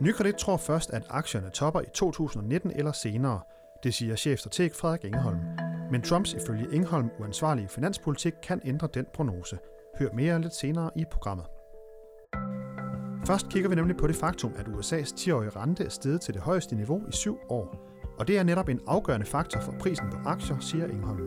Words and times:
Nykredit 0.00 0.34
tror 0.34 0.56
først, 0.56 0.90
at 0.90 1.06
aktierne 1.10 1.50
topper 1.50 1.80
i 1.80 1.84
2019 1.94 2.72
eller 2.76 2.92
senere. 2.92 3.40
Det 3.82 3.94
siger 3.94 4.16
chefstrateg 4.16 4.70
Frederik 4.74 5.04
Ingeholm. 5.04 5.38
Men 5.90 6.02
Trumps 6.02 6.32
ifølge 6.32 6.66
Ingeholm 6.72 7.10
uansvarlige 7.20 7.68
finanspolitik 7.68 8.32
kan 8.42 8.60
ændre 8.64 8.88
den 8.94 9.06
prognose. 9.14 9.58
Hør 9.98 10.08
mere 10.12 10.40
lidt 10.40 10.54
senere 10.54 10.90
i 10.96 11.04
programmet. 11.10 11.46
Først 13.26 13.48
kigger 13.48 13.68
vi 13.68 13.74
nemlig 13.74 13.96
på 13.96 14.06
det 14.06 14.16
faktum, 14.16 14.52
at 14.56 14.66
USA's 14.66 15.14
10-årige 15.14 15.50
rente 15.50 15.84
er 15.84 15.88
steget 15.88 16.20
til 16.20 16.34
det 16.34 16.42
højeste 16.42 16.76
niveau 16.76 17.02
i 17.08 17.12
syv 17.12 17.38
år. 17.48 17.76
Og 18.18 18.28
det 18.28 18.38
er 18.38 18.42
netop 18.42 18.68
en 18.68 18.80
afgørende 18.86 19.26
faktor 19.26 19.60
for 19.60 19.74
prisen 19.80 20.10
på 20.10 20.16
aktier, 20.24 20.58
siger 20.58 20.86
Ingeholm. 20.86 21.26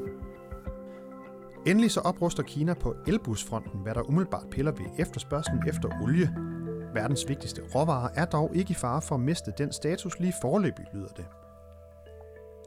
Endelig 1.66 1.92
så 1.92 2.00
opruster 2.00 2.44
Kina 2.44 2.74
på 2.74 2.96
elbusfronten, 3.08 3.80
hvad 3.84 3.96
der 3.96 4.10
umiddelbart 4.10 4.50
piller 4.52 4.72
ved 4.72 4.86
efterspørgselen 5.00 5.64
efter 5.68 5.90
olie. 6.04 6.50
Verdens 6.94 7.28
vigtigste 7.28 7.62
råvarer 7.76 8.10
er 8.16 8.26
dog 8.26 8.55
ikke 8.55 8.71
i 8.71 8.74
fare 8.74 9.02
for 9.02 9.15
at 9.15 9.21
miste 9.21 9.54
den 9.57 9.71
status 9.71 10.20
lige 10.20 10.34
forløbig, 10.42 10.86
lyder 10.93 11.07
det. 11.07 11.25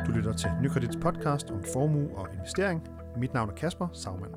Du 0.07 0.12
lytter 0.12 0.33
til 0.33 0.51
Nykredits 0.62 0.97
podcast 0.97 1.51
om 1.51 1.62
formue 1.73 2.17
og 2.17 2.29
investering. 2.34 2.89
Mit 3.17 3.34
navn 3.34 3.51
er 3.51 3.55
Kasper 3.55 3.89
Sagmann. 3.93 4.34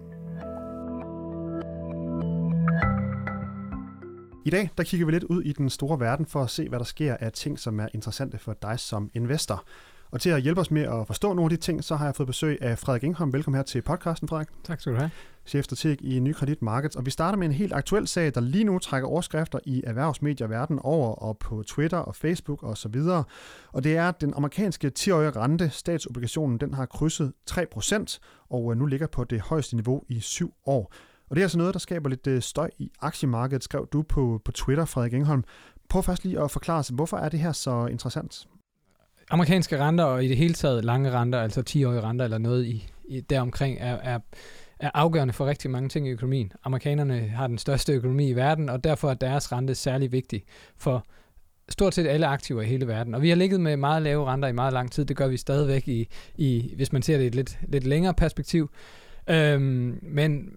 I 4.46 4.50
dag 4.50 4.70
der 4.78 4.84
kigger 4.84 5.06
vi 5.06 5.12
lidt 5.12 5.24
ud 5.24 5.42
i 5.42 5.52
den 5.52 5.70
store 5.70 6.00
verden 6.00 6.26
for 6.26 6.44
at 6.44 6.50
se, 6.50 6.70
hvad 6.70 6.80
der 6.80 6.86
sker 6.86 7.18
af 7.20 7.32
ting, 7.32 7.60
som 7.60 7.80
er 7.80 7.88
interessante 7.94 8.38
for 8.38 8.54
dig 8.62 8.80
som 8.80 9.12
investor. 9.14 9.64
Og 10.12 10.22
til 10.22 10.30
at 10.30 10.42
hjælpe 10.42 10.62
os 10.62 10.72
med 10.72 10.82
at 10.82 11.08
forstå 11.08 11.34
nogle 11.34 11.44
af 11.44 11.50
de 11.50 11.58
ting, 11.58 11.84
så 11.84 11.96
har 11.96 12.06
jeg 12.06 12.16
fået 12.16 12.28
besøg 12.28 12.58
af 12.62 12.80
Frederik 12.80 13.04
Ingholm. 13.04 13.34
Velkommen 13.34 13.58
her 13.58 13.64
til 13.64 13.82
podcasten, 13.82 14.28
Frederik. 14.28 14.48
Tak 14.64 14.82
skal 14.82 14.94
du 14.94 14.98
have. 14.98 15.12
Chefstrateg 15.48 16.02
i 16.02 16.20
Nykredit 16.20 16.62
Markets. 16.62 16.96
Og 16.96 17.06
vi 17.06 17.12
starter 17.12 17.38
med 17.38 17.48
en 17.48 17.54
helt 17.54 17.74
aktuel 17.74 18.08
sag, 18.08 18.36
der 18.36 18.42
lige 18.42 18.64
nu 18.64 18.80
trækker 18.80 19.10
overskrifter 19.10 19.60
i 19.66 19.84
erhvervsmedier 19.88 20.48
verden 20.48 20.80
over 20.80 21.12
og 21.12 21.38
på 21.38 21.64
Twitter 21.68 21.98
og 21.98 22.16
Facebook 22.16 22.64
osv. 22.64 22.70
Og, 22.70 22.78
så 22.78 22.90
videre. 22.90 23.24
og 23.74 23.84
det 23.84 23.98
er, 23.98 24.10
at 24.10 24.22
den 24.22 24.34
amerikanske 24.36 24.92
10-årige 25.00 25.32
rente, 25.32 25.70
statsobligationen, 25.70 26.58
den 26.58 26.74
har 26.74 26.86
krydset 26.86 27.34
3% 27.52 28.18
og 28.50 28.72
øh, 28.72 28.78
nu 28.78 28.86
ligger 28.86 29.08
på 29.08 29.24
det 29.24 29.42
højeste 29.42 29.76
niveau 29.76 30.04
i 30.10 30.20
syv 30.20 30.54
år. 30.66 30.94
Og 31.30 31.36
det 31.36 31.42
er 31.42 31.46
altså 31.46 31.58
noget, 31.58 31.74
der 31.74 31.80
skaber 31.80 32.10
lidt 32.10 32.28
øh, 32.28 32.42
støj 32.42 32.70
i 32.78 32.92
aktiemarkedet, 33.02 33.64
skrev 33.64 33.88
du 33.94 34.02
på, 34.02 34.42
på 34.46 34.52
Twitter, 34.52 34.86
Frederik 34.86 35.14
Engholm. 35.14 35.44
Prøv 35.90 36.04
først 36.04 36.24
lige 36.26 36.42
at 36.42 36.52
forklare 36.52 36.80
os, 36.80 36.88
hvorfor 36.88 37.18
er 37.18 37.30
det 37.30 37.40
her 37.40 37.52
så 37.52 37.86
interessant? 37.86 38.48
Amerikanske 39.32 39.78
renter 39.80 40.04
og 40.04 40.26
i 40.26 40.28
det 40.28 40.38
hele 40.38 40.54
taget 40.54 40.86
lange 40.86 41.12
renter, 41.12 41.40
altså 41.40 41.64
10-årige 41.70 42.02
renter 42.02 42.26
eller 42.26 42.38
noget 42.38 42.66
i, 42.66 42.90
i 43.08 43.22
deromkring, 43.22 43.78
er, 43.80 43.96
er, 43.96 44.20
er 44.80 44.92
afgørende 44.94 45.34
for 45.34 45.46
rigtig 45.46 45.72
mange 45.72 45.90
ting 45.90 46.08
i 46.08 46.12
økonomien. 46.12 46.52
Amerikanerne 46.64 47.20
har 47.20 47.48
den 47.48 47.58
største 47.58 47.94
økonomi 47.94 48.30
i 48.30 48.34
verden, 48.34 48.70
og 48.70 48.84
derfor 48.84 49.10
er 49.10 49.14
deres 49.14 49.52
rente 49.52 49.76
særlig 49.76 50.12
vigtig 50.12 50.44
for 50.78 51.06
stort 51.70 51.96
set 51.96 52.08
alle 52.08 52.28
aktiver 52.28 52.62
i 52.62 52.66
hele 52.66 52.88
verden. 52.88 53.16
Og 53.16 53.22
vi 53.22 53.30
har 53.30 53.36
ligget 53.36 53.62
med 53.62 53.78
meget 53.78 54.02
lave 54.02 54.26
renter 54.26 54.48
i 54.48 54.52
meget 54.52 54.74
lang 54.74 54.92
tid. 54.92 55.06
Det 55.06 55.18
gør 55.18 55.28
vi 55.28 55.38
stadigvæk, 55.38 55.88
i, 55.88 56.08
i, 56.36 56.74
hvis 56.76 56.94
man 56.94 57.02
ser 57.02 57.18
det 57.18 57.24
i 57.24 57.28
et 57.28 57.36
lidt, 57.36 57.60
lidt 57.68 57.84
længere 57.84 58.14
perspektiv. 58.14 58.70
Øhm, 59.30 60.00
men, 60.02 60.50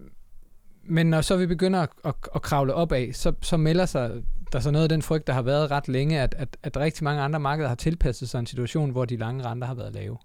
men 0.83 1.09
når 1.09 1.21
så 1.21 1.37
vi 1.37 1.45
begynder 1.45 1.79
at, 1.79 1.89
at, 2.05 2.13
at 2.35 2.41
kravle 2.41 2.73
opad, 2.73 3.13
så, 3.13 3.33
så 3.41 3.57
melder 3.57 3.85
sig 3.85 4.11
der 4.53 4.59
så 4.59 4.71
noget 4.71 4.83
af 4.83 4.89
den 4.89 5.01
frygt, 5.01 5.27
der 5.27 5.33
har 5.33 5.41
været 5.41 5.71
ret 5.71 5.87
længe, 5.87 6.19
at, 6.19 6.35
at, 6.37 6.57
at 6.63 6.77
rigtig 6.77 7.03
mange 7.03 7.21
andre 7.21 7.39
markeder 7.39 7.67
har 7.67 7.75
tilpasset 7.75 8.29
sig 8.29 8.39
en 8.39 8.45
situation, 8.45 8.89
hvor 8.89 9.05
de 9.05 9.17
lange 9.17 9.45
renter 9.45 9.67
har 9.67 9.73
været 9.73 9.93
lave. 9.93 10.17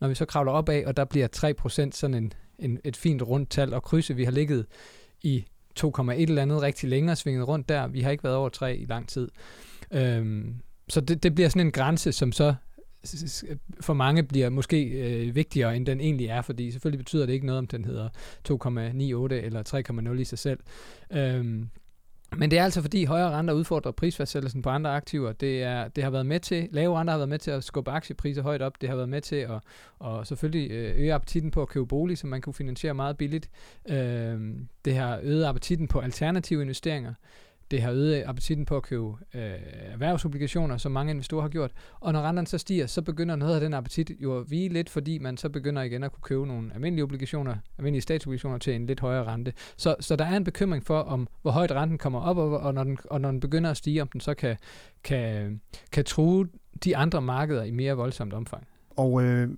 Når 0.00 0.08
vi 0.08 0.14
så 0.14 0.24
kravler 0.24 0.52
opad, 0.52 0.84
og 0.84 0.96
der 0.96 1.04
bliver 1.04 1.28
3% 1.36 1.90
sådan 1.92 2.14
en, 2.14 2.32
en, 2.60 2.78
et 2.84 2.96
fint 2.96 3.22
rundt 3.22 3.50
tal 3.50 3.74
at 3.74 3.82
krydse, 3.82 4.16
vi 4.16 4.24
har 4.24 4.32
ligget 4.32 4.66
i 5.22 5.44
2,1 5.80 6.10
eller 6.10 6.42
andet 6.42 6.62
rigtig 6.62 6.88
længere 6.88 7.16
svinget 7.16 7.48
rundt 7.48 7.68
der. 7.68 7.86
Vi 7.86 8.00
har 8.00 8.10
ikke 8.10 8.24
været 8.24 8.36
over 8.36 8.48
3 8.48 8.76
i 8.76 8.84
lang 8.84 9.08
tid. 9.08 9.28
Øhm, 9.90 10.54
så 10.88 11.00
det, 11.00 11.22
det 11.22 11.34
bliver 11.34 11.48
sådan 11.48 11.66
en 11.66 11.72
grænse, 11.72 12.12
som 12.12 12.32
så 12.32 12.54
for 13.80 13.94
mange 13.94 14.22
bliver 14.22 14.50
måske 14.50 14.84
øh, 14.84 15.34
vigtigere, 15.34 15.76
end 15.76 15.86
den 15.86 16.00
egentlig 16.00 16.26
er, 16.26 16.42
fordi 16.42 16.70
selvfølgelig 16.70 16.98
betyder 16.98 17.26
det 17.26 17.32
ikke 17.32 17.46
noget, 17.46 17.58
om 17.58 17.66
den 17.66 17.84
hedder 17.84 18.08
2,98 18.48 19.34
eller 19.34 20.12
3,0 20.12 20.20
i 20.20 20.24
sig 20.24 20.38
selv. 20.38 20.58
Øhm, 21.10 21.68
men 22.36 22.50
det 22.50 22.58
er 22.58 22.64
altså 22.64 22.80
fordi 22.80 23.04
højere 23.04 23.30
renter 23.30 23.54
udfordrer 23.54 23.92
prisfastsættelsen 23.92 24.62
på 24.62 24.68
andre 24.68 24.90
aktiver. 24.90 25.32
Det, 25.32 25.62
er, 25.62 25.88
det 25.88 26.04
har 26.04 26.10
været 26.10 26.26
med 26.26 26.40
til, 26.40 26.68
lave 26.72 26.98
renter 26.98 27.12
har 27.12 27.18
været 27.18 27.28
med 27.28 27.38
til 27.38 27.50
at 27.50 27.64
skubbe 27.64 27.90
aktiepriser 27.90 28.42
højt 28.42 28.62
op. 28.62 28.80
Det 28.80 28.88
har 28.88 28.96
været 28.96 29.08
med 29.08 29.20
til 29.20 29.36
at 29.36 29.60
og 29.98 30.26
selvfølgelig 30.26 30.70
øh, 30.70 31.00
øge 31.00 31.14
appetitten 31.14 31.50
på 31.50 31.62
at 31.62 31.68
købe 31.68 31.86
bolig, 31.86 32.18
som 32.18 32.30
man 32.30 32.40
kunne 32.40 32.54
finansiere 32.54 32.94
meget 32.94 33.16
billigt. 33.16 33.50
Øh, 33.88 34.40
det 34.84 34.94
har 34.94 35.20
øget 35.22 35.44
appetitten 35.44 35.88
på 35.88 36.00
alternative 36.00 36.62
investeringer. 36.62 37.14
Det 37.70 37.82
har 37.82 37.92
øget 37.92 38.24
appetitten 38.26 38.66
på 38.66 38.76
at 38.76 38.82
købe 38.82 39.06
øh, 39.34 39.40
erhvervsobligationer, 39.92 40.76
som 40.76 40.92
mange 40.92 41.10
investorer 41.10 41.42
har 41.42 41.48
gjort. 41.48 41.72
Og 42.00 42.12
når 42.12 42.20
renterne 42.20 42.46
så 42.46 42.58
stiger, 42.58 42.86
så 42.86 43.02
begynder 43.02 43.36
noget 43.36 43.54
af 43.54 43.60
den 43.60 43.74
appetit 43.74 44.10
jo 44.22 44.38
at 44.38 44.50
vige 44.50 44.68
lidt, 44.68 44.90
fordi 44.90 45.18
man 45.18 45.36
så 45.36 45.48
begynder 45.48 45.82
igen 45.82 46.02
at 46.02 46.12
kunne 46.12 46.22
købe 46.22 46.46
nogle 46.46 46.70
almindelige 46.74 47.04
obligationer, 47.04 47.56
almindelige 47.78 48.02
statsobligationer 48.02 48.58
til 48.58 48.74
en 48.74 48.86
lidt 48.86 49.00
højere 49.00 49.24
rente. 49.24 49.52
Så, 49.76 49.96
så 50.00 50.16
der 50.16 50.24
er 50.24 50.36
en 50.36 50.44
bekymring 50.44 50.86
for, 50.86 50.98
om 50.98 51.28
hvor 51.42 51.50
højt 51.50 51.72
renten 51.72 51.98
kommer 51.98 52.20
op, 52.20 52.36
og, 52.36 52.60
og, 52.60 52.74
når, 52.74 52.84
den, 52.84 52.98
og 53.04 53.20
når 53.20 53.30
den 53.30 53.40
begynder 53.40 53.70
at 53.70 53.76
stige, 53.76 54.02
om 54.02 54.08
den 54.08 54.20
så 54.20 54.34
kan, 54.34 54.56
kan, 55.04 55.60
kan 55.92 56.04
true 56.04 56.48
de 56.84 56.96
andre 56.96 57.22
markeder 57.22 57.64
i 57.64 57.70
mere 57.70 57.94
voldsomt 57.94 58.32
omfang. 58.32 58.66
Og 58.96 59.22
øh, 59.22 59.48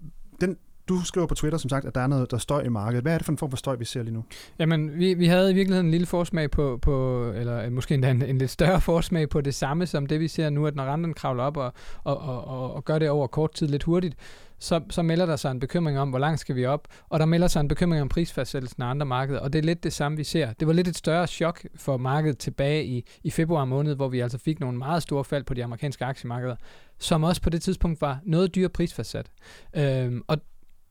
den 0.41 0.57
du 0.99 1.05
skriver 1.05 1.27
på 1.27 1.35
Twitter, 1.35 1.59
som 1.59 1.69
sagt, 1.69 1.85
at 1.85 1.95
der 1.95 2.01
er 2.01 2.07
noget, 2.07 2.31
der 2.31 2.39
støj 2.39 2.63
i 2.63 2.69
markedet. 2.69 3.05
Hvad 3.05 3.15
er 3.15 3.19
det 3.19 3.25
for 3.25 3.33
en 3.33 3.39
form 3.39 3.51
for 3.51 3.57
støj, 3.57 3.77
vi 3.77 3.85
ser 3.85 4.03
lige 4.03 4.15
nu? 4.15 4.25
Jamen, 4.59 4.99
vi, 4.99 5.15
vi 5.15 5.27
havde 5.27 5.51
i 5.51 5.55
virkeligheden 5.55 5.87
en 5.87 5.91
lille 5.91 6.07
forsmag 6.07 6.51
på, 6.51 6.79
på 6.83 7.27
eller 7.37 7.65
øh, 7.65 7.73
måske 7.73 7.95
endda 7.95 8.11
en, 8.11 8.23
en 8.23 8.39
lidt 8.39 8.51
større 8.51 8.81
forsmag 8.91 9.29
på 9.29 9.41
det 9.41 9.55
samme, 9.55 9.87
som 9.87 10.07
det 10.07 10.21
vi 10.21 10.29
ser 10.29 10.51
nu, 10.51 10.67
at 10.67 10.75
når 10.75 10.85
renten 10.85 11.15
kravler 11.15 11.43
op 11.45 11.57
og, 11.57 11.73
og, 12.05 12.19
og, 12.19 12.45
og, 12.45 12.75
og 12.75 12.85
gør 12.85 12.99
det 12.99 13.11
over 13.11 13.27
kort 13.27 13.55
tid 13.55 13.69
lidt 13.69 13.83
hurtigt, 13.83 14.17
så, 14.63 14.81
så 14.91 15.03
melder 15.03 15.27
der 15.27 15.37
sig 15.37 15.51
en 15.51 15.61
bekymring 15.61 15.99
om, 15.99 16.11
hvor 16.11 16.19
langt 16.19 16.41
skal 16.41 16.57
vi 16.57 16.67
op, 16.67 16.89
og 17.09 17.21
der 17.21 17.27
melder 17.27 17.47
sig 17.47 17.61
en 17.61 17.69
bekymring 17.69 18.03
om 18.03 18.09
prisfastsættelsen 18.09 18.83
af 18.83 18.87
andre 18.87 19.07
markeder, 19.07 19.41
og 19.41 19.53
det 19.53 19.59
er 19.59 19.63
lidt 19.63 19.85
det 19.85 19.93
samme, 19.93 20.19
vi 20.19 20.25
ser. 20.25 20.53
Det 20.53 20.69
var 20.69 20.75
lidt 20.75 20.89
et 20.89 20.97
større 20.97 21.27
chok 21.27 21.61
for 21.77 21.97
markedet 21.97 22.39
tilbage 22.39 22.85
i, 22.85 23.07
i 23.23 23.31
februar 23.31 23.65
måned, 23.65 23.95
hvor 23.95 24.09
vi 24.09 24.21
altså 24.21 24.39
fik 24.39 24.61
nogle 24.61 24.79
meget 24.79 25.03
store 25.03 25.25
fald 25.25 25.45
på 25.45 25.55
de 25.55 25.65
amerikanske 25.65 26.05
aktiemarkeder, 26.05 26.57
som 26.99 27.25
også 27.25 27.43
på 27.43 27.51
det 27.51 27.63
tidspunkt 27.63 28.01
var 28.01 28.19
noget 28.25 28.55
dyre 28.55 28.69
prisfastsat. 28.69 29.31
Øhm, 29.77 30.23
og 30.27 30.39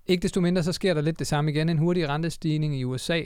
ikke 0.07 0.21
desto 0.21 0.41
mindre, 0.41 0.63
så 0.63 0.71
sker 0.71 0.93
der 0.93 1.01
lidt 1.01 1.19
det 1.19 1.27
samme 1.27 1.51
igen. 1.51 1.69
En 1.69 1.77
hurtig 1.77 2.09
rentestigning 2.09 2.79
i 2.79 2.83
USA 2.83 3.21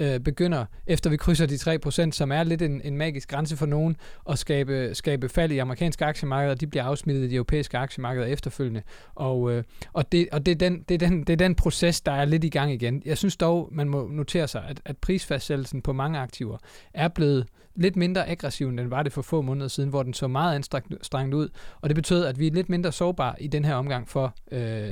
øh, 0.00 0.20
begynder, 0.20 0.64
efter 0.86 1.10
vi 1.10 1.16
krydser 1.16 1.46
de 1.46 2.08
3%, 2.08 2.10
som 2.10 2.32
er 2.32 2.44
lidt 2.44 2.62
en, 2.62 2.80
en 2.84 2.96
magisk 2.96 3.28
grænse 3.28 3.56
for 3.56 3.66
nogen, 3.66 3.96
at 4.30 4.38
skabe, 4.38 4.90
skabe 4.92 5.28
fald 5.28 5.52
i 5.52 5.58
amerikanske 5.58 6.04
aktiemarkeder, 6.04 6.54
og 6.54 6.60
de 6.60 6.66
bliver 6.66 6.84
afsmittet 6.84 7.24
i 7.24 7.28
de 7.28 7.34
europæiske 7.34 7.78
aktiemarkeder 7.78 8.26
efterfølgende. 8.26 8.82
Og, 9.14 9.52
øh, 9.52 9.64
og, 9.92 10.12
det, 10.12 10.28
og 10.32 10.46
det, 10.46 10.52
er 10.52 10.68
den, 10.68 10.82
det, 10.88 11.02
er 11.02 11.08
den, 11.08 11.20
det 11.20 11.32
er 11.32 11.36
den 11.36 11.54
proces, 11.54 12.00
der 12.00 12.12
er 12.12 12.24
lidt 12.24 12.44
i 12.44 12.48
gang 12.48 12.72
igen. 12.72 13.02
Jeg 13.04 13.18
synes 13.18 13.36
dog, 13.36 13.68
man 13.72 13.88
må 13.88 14.08
notere 14.10 14.48
sig, 14.48 14.64
at, 14.68 14.80
at 14.84 14.98
prisfastsættelsen 14.98 15.82
på 15.82 15.92
mange 15.92 16.18
aktiver 16.18 16.58
er 16.94 17.08
blevet 17.08 17.46
lidt 17.76 17.96
mindre 17.96 18.28
aggressiv, 18.28 18.68
end 18.68 18.78
den 18.78 18.90
var 18.90 19.02
det 19.02 19.12
for 19.12 19.22
få 19.22 19.42
måneder 19.42 19.68
siden, 19.68 19.90
hvor 19.90 20.02
den 20.02 20.14
så 20.14 20.28
meget 20.28 20.54
anstrengt 20.54 21.34
ud. 21.34 21.48
Og 21.80 21.88
det 21.88 21.94
betød, 21.94 22.24
at 22.24 22.38
vi 22.38 22.46
er 22.46 22.50
lidt 22.50 22.68
mindre 22.68 22.92
sårbare 22.92 23.42
i 23.42 23.46
den 23.46 23.64
her 23.64 23.74
omgang 23.74 24.08
for 24.08 24.34
øh, 24.52 24.90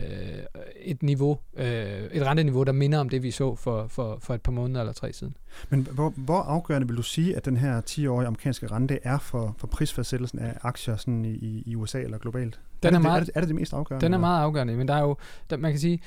et 0.80 1.02
niveau, 1.02 1.38
øh, 1.56 2.02
et 2.12 2.26
renteniveau, 2.26 2.62
der 2.62 2.72
minder 2.72 2.98
om 2.98 3.08
det, 3.08 3.22
vi 3.22 3.30
så 3.30 3.56
for, 3.56 3.86
for, 3.88 4.18
for 4.22 4.34
et 4.34 4.42
par 4.42 4.52
måneder 4.52 4.80
eller 4.80 4.92
tre 4.92 5.12
siden. 5.12 5.36
Men 5.70 5.88
hvor, 5.92 6.12
hvor 6.16 6.40
afgørende 6.40 6.88
vil 6.88 6.96
du 6.96 7.02
sige, 7.02 7.36
at 7.36 7.44
den 7.44 7.56
her 7.56 7.80
10-årige 7.80 8.26
amerikanske 8.26 8.66
rente 8.66 8.98
er 9.02 9.18
for, 9.18 9.54
for 9.58 9.66
prisfastsættelsen 9.66 10.38
af 10.38 10.58
aktier 10.62 10.96
sådan 10.96 11.24
i, 11.24 11.62
i 11.66 11.76
USA 11.76 12.00
eller 12.00 12.18
globalt? 12.18 12.60
Den 12.88 12.94
er, 12.94 12.98
er, 12.98 13.02
det, 13.02 13.02
meget, 13.02 13.20
er, 13.20 13.24
det, 13.24 13.32
er 13.34 13.40
det 13.40 13.48
det 13.48 13.56
mest 13.56 13.72
afgørende? 13.72 14.06
Den 14.06 14.14
er 14.14 14.18
meget 14.18 14.42
afgørende, 14.42 14.76
men 14.76 14.88
der 14.88 14.94
er 14.94 15.00
jo, 15.00 15.16
der, 15.50 15.56
man 15.56 15.70
kan 15.70 15.80
sige, 15.80 16.00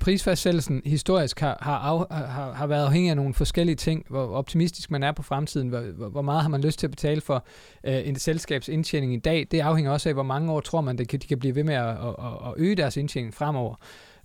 prisfastsættelsen 0.00 0.82
historisk 0.84 1.40
har, 1.40 1.58
har, 1.60 2.06
af, 2.10 2.28
har, 2.28 2.52
har 2.52 2.66
været 2.66 2.86
afhængig 2.86 3.10
af 3.10 3.16
nogle 3.16 3.34
forskellige 3.34 3.76
ting, 3.76 4.04
hvor 4.08 4.26
optimistisk 4.26 4.90
man 4.90 5.02
er 5.02 5.12
på 5.12 5.22
fremtiden, 5.22 5.68
hvor, 5.68 6.08
hvor 6.08 6.22
meget 6.22 6.42
har 6.42 6.48
man 6.48 6.60
lyst 6.60 6.78
til 6.78 6.86
at 6.86 6.90
betale 6.90 7.20
for 7.20 7.44
øh, 7.84 8.08
en 8.08 8.16
selskabs 8.16 8.68
indtjening 8.68 9.14
i 9.14 9.18
dag. 9.18 9.46
Det 9.50 9.60
afhænger 9.60 9.92
også 9.92 10.08
af, 10.08 10.14
hvor 10.14 10.22
mange 10.22 10.52
år 10.52 10.60
tror 10.60 10.80
man, 10.80 11.00
at 11.00 11.12
de 11.12 11.18
kan 11.18 11.38
blive 11.38 11.54
ved 11.54 11.64
med 11.64 11.74
at, 11.74 11.88
at, 11.88 12.14
at 12.46 12.54
øge 12.56 12.74
deres 12.74 12.96
indtjening 12.96 13.34
fremover. 13.34 13.74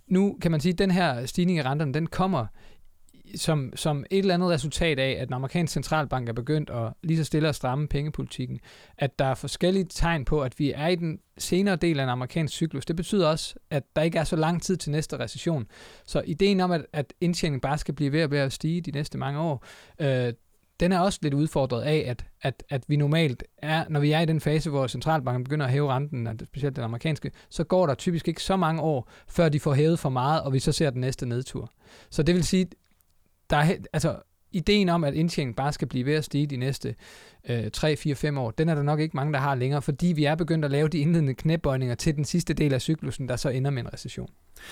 Nu 0.08 0.36
kan 0.42 0.50
man 0.50 0.60
sige, 0.60 0.72
at 0.72 0.78
den 0.78 0.90
her 0.90 1.26
stigning 1.26 1.58
i 1.58 1.62
renterne, 1.62 1.94
den 1.94 2.06
kommer 2.06 2.46
som, 3.36 3.72
som 3.74 4.04
et 4.10 4.18
eller 4.18 4.34
andet 4.34 4.50
resultat 4.50 4.98
af, 4.98 5.16
at 5.20 5.28
den 5.28 5.34
amerikanske 5.34 5.72
centralbank 5.72 6.28
er 6.28 6.32
begyndt 6.32 6.70
at 6.70 6.92
lige 7.02 7.18
så 7.18 7.24
stille 7.24 7.48
at 7.48 7.54
stramme 7.54 7.88
pengepolitikken, 7.88 8.60
at 8.98 9.18
der 9.18 9.24
er 9.24 9.34
forskellige 9.34 9.86
tegn 9.90 10.24
på, 10.24 10.42
at 10.42 10.58
vi 10.58 10.72
er 10.72 10.86
i 10.86 10.94
den 10.94 11.18
senere 11.38 11.76
del 11.76 11.98
af 12.00 12.04
en 12.04 12.08
amerikansk 12.10 12.54
cyklus. 12.54 12.86
Det 12.86 12.96
betyder 12.96 13.28
også, 13.28 13.54
at 13.70 13.82
der 13.96 14.02
ikke 14.02 14.18
er 14.18 14.24
så 14.24 14.36
lang 14.36 14.62
tid 14.62 14.76
til 14.76 14.92
næste 14.92 15.18
recession. 15.18 15.66
Så 16.06 16.22
ideen 16.26 16.60
om, 16.60 16.70
at, 16.70 16.86
at 16.92 17.14
indtjeningen 17.20 17.60
bare 17.60 17.78
skal 17.78 17.94
blive 17.94 18.12
ved 18.12 18.20
at, 18.20 18.30
ved 18.30 18.38
at 18.38 18.52
stige 18.52 18.80
de 18.80 18.90
næste 18.90 19.18
mange 19.18 19.40
år, 19.40 19.64
øh, 19.98 20.32
den 20.80 20.92
er 20.92 21.00
også 21.00 21.18
lidt 21.22 21.34
udfordret 21.34 21.82
af, 21.82 22.04
at, 22.06 22.24
at, 22.42 22.62
at 22.68 22.84
vi 22.88 22.96
normalt 22.96 23.44
er, 23.58 23.84
når 23.88 24.00
vi 24.00 24.12
er 24.12 24.20
i 24.20 24.26
den 24.26 24.40
fase, 24.40 24.70
hvor 24.70 24.86
centralbanken 24.86 25.44
begynder 25.44 25.66
at 25.66 25.72
hæve 25.72 25.92
renten, 25.92 26.38
specielt 26.46 26.76
den 26.76 26.84
amerikanske, 26.84 27.30
så 27.50 27.64
går 27.64 27.86
der 27.86 27.94
typisk 27.94 28.28
ikke 28.28 28.42
så 28.42 28.56
mange 28.56 28.82
år, 28.82 29.10
før 29.28 29.48
de 29.48 29.60
får 29.60 29.74
hævet 29.74 29.98
for 29.98 30.08
meget, 30.08 30.42
og 30.42 30.52
vi 30.52 30.58
så 30.58 30.72
ser 30.72 30.90
den 30.90 31.00
næste 31.00 31.26
nedtur. 31.26 31.72
Så 32.10 32.22
det 32.22 32.34
vil 32.34 32.44
sige, 32.44 32.66
der 33.50 33.56
er, 33.56 33.74
altså, 33.92 34.16
ideen 34.52 34.88
om, 34.88 35.04
at 35.04 35.14
indtjeningen 35.14 35.54
bare 35.54 35.72
skal 35.72 35.88
blive 35.88 36.06
ved 36.06 36.14
at 36.14 36.24
stige 36.24 36.46
de 36.46 36.56
næste 36.56 36.94
øh, 37.48 37.70
3, 37.72 37.96
4, 37.96 38.14
5 38.14 38.38
år, 38.38 38.50
den 38.50 38.68
er 38.68 38.74
der 38.74 38.82
nok 38.82 39.00
ikke 39.00 39.16
mange, 39.16 39.32
der 39.32 39.38
har 39.38 39.54
længere, 39.54 39.82
fordi 39.82 40.06
vi 40.06 40.24
er 40.24 40.34
begyndt 40.34 40.64
at 40.64 40.70
lave 40.70 40.88
de 40.88 40.98
indledende 40.98 41.34
knæbøjninger 41.34 41.94
til 41.94 42.16
den 42.16 42.24
sidste 42.24 42.54
del 42.54 42.74
af 42.74 42.80
cyklusen, 42.80 43.28
der 43.28 43.36
så 43.36 43.48
ender 43.48 43.70
med 43.70 43.82
en 43.82 43.92
recession. 43.92 44.30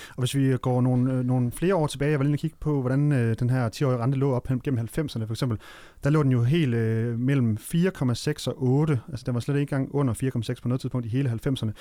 Og 0.09 0.19
hvis 0.19 0.35
vi 0.35 0.57
går 0.57 0.81
nogle, 0.81 1.13
øh, 1.13 1.25
nogle 1.25 1.51
flere 1.51 1.75
år 1.75 1.87
tilbage, 1.87 2.11
jeg 2.11 2.19
var 2.19 2.25
lige 2.25 2.37
kigge 2.37 2.57
på, 2.59 2.81
hvordan 2.81 3.11
øh, 3.11 3.35
den 3.39 3.49
her 3.49 3.69
10-årige 3.69 3.97
rente 3.97 4.17
lå 4.17 4.33
op 4.33 4.47
gennem 4.63 4.79
90'erne 4.79 5.25
for 5.25 5.33
eksempel, 5.33 5.59
der 6.03 6.09
lå 6.09 6.23
den 6.23 6.31
jo 6.31 6.43
helt 6.43 6.73
øh, 6.73 7.19
mellem 7.19 7.57
4,6 7.61 8.47
og 8.47 8.63
8, 8.63 8.99
altså 9.09 9.23
den 9.25 9.33
var 9.33 9.39
slet 9.39 9.59
ikke 9.59 9.75
engang 9.75 9.95
under 9.95 10.13
4,6 10.53 10.61
på 10.61 10.67
noget 10.67 10.81
tidspunkt 10.81 11.05
i 11.05 11.09
hele 11.09 11.39
90'erne. 11.47 11.71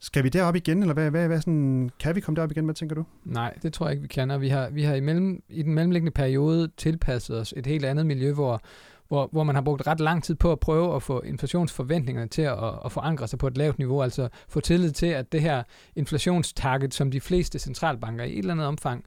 Skal 0.00 0.24
vi 0.24 0.28
derop 0.28 0.56
igen, 0.56 0.80
eller 0.80 0.94
hvad, 0.94 1.10
hvad, 1.10 1.26
hvad 1.26 1.40
sådan, 1.40 1.90
kan 2.00 2.14
vi 2.14 2.20
komme 2.20 2.36
derop 2.36 2.50
igen? 2.50 2.64
Hvad 2.64 2.74
tænker 2.74 2.94
du? 2.94 3.04
Nej, 3.24 3.54
det 3.62 3.72
tror 3.72 3.86
jeg 3.86 3.92
ikke, 3.92 4.02
vi 4.02 4.08
kan. 4.08 4.30
Og 4.30 4.40
vi 4.40 4.48
har, 4.48 4.70
vi 4.70 4.82
har 4.82 4.94
i, 4.94 5.00
mellem, 5.00 5.42
i 5.48 5.62
den 5.62 5.74
mellemliggende 5.74 6.12
periode 6.12 6.70
tilpasset 6.76 7.40
os 7.40 7.54
et 7.56 7.66
helt 7.66 7.84
andet 7.84 8.06
miljø, 8.06 8.32
hvor, 8.32 8.60
hvor, 9.08 9.28
hvor 9.32 9.44
man 9.44 9.54
har 9.54 9.62
brugt 9.62 9.86
ret 9.86 10.00
lang 10.00 10.24
tid 10.24 10.34
på 10.34 10.52
at 10.52 10.60
prøve 10.60 10.96
at 10.96 11.02
få 11.02 11.20
inflationsforventningerne 11.20 12.28
til 12.28 12.42
at, 12.42 12.58
at 12.84 12.92
forankre 12.92 13.28
sig 13.28 13.38
på 13.38 13.46
et 13.46 13.56
lavt 13.58 13.78
niveau, 13.78 14.02
altså 14.02 14.28
få 14.48 14.60
tillid 14.60 14.90
til, 14.90 15.06
at 15.06 15.32
det 15.32 15.42
her 15.42 15.62
inflationstarget, 15.96 16.94
som 16.94 17.10
de 17.10 17.20
fleste 17.20 17.58
centralbanker 17.58 18.24
i 18.24 18.32
et 18.32 18.38
eller 18.38 18.52
andet 18.52 18.66
omfang 18.66 19.04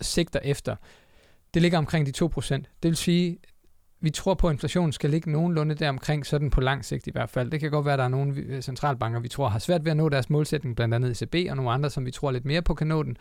sigter 0.00 0.40
efter, 0.44 0.76
det 1.54 1.62
ligger 1.62 1.78
omkring 1.78 2.06
de 2.06 2.24
2%. 2.24 2.54
Det 2.54 2.68
vil 2.82 2.96
sige, 2.96 3.38
vi 4.02 4.10
tror 4.10 4.34
på, 4.34 4.48
at 4.48 4.52
inflationen 4.52 4.92
skal 4.92 5.10
ligge 5.10 5.30
nogenlunde 5.30 5.74
der 5.74 5.88
omkring, 5.88 6.26
sådan 6.26 6.50
på 6.50 6.60
lang 6.60 6.84
sigt 6.84 7.06
i 7.06 7.10
hvert 7.10 7.30
fald. 7.30 7.50
Det 7.50 7.60
kan 7.60 7.70
godt 7.70 7.84
være, 7.84 7.92
at 7.92 7.98
der 7.98 8.04
er 8.04 8.08
nogle 8.08 8.34
øh, 8.34 8.62
centralbanker, 8.62 9.20
vi 9.20 9.28
tror 9.28 9.48
har 9.48 9.58
svært 9.58 9.84
ved 9.84 9.90
at 9.90 9.96
nå 9.96 10.08
deres 10.08 10.30
målsætning, 10.30 10.76
blandt 10.76 10.94
andet 10.94 11.22
ECB 11.22 11.50
og 11.50 11.56
nogle 11.56 11.70
andre, 11.70 11.90
som 11.90 12.06
vi 12.06 12.10
tror 12.10 12.30
lidt 12.30 12.44
mere 12.44 12.62
på 12.62 12.74
kan 12.74 12.86
nå 12.86 13.02
den. 13.02 13.16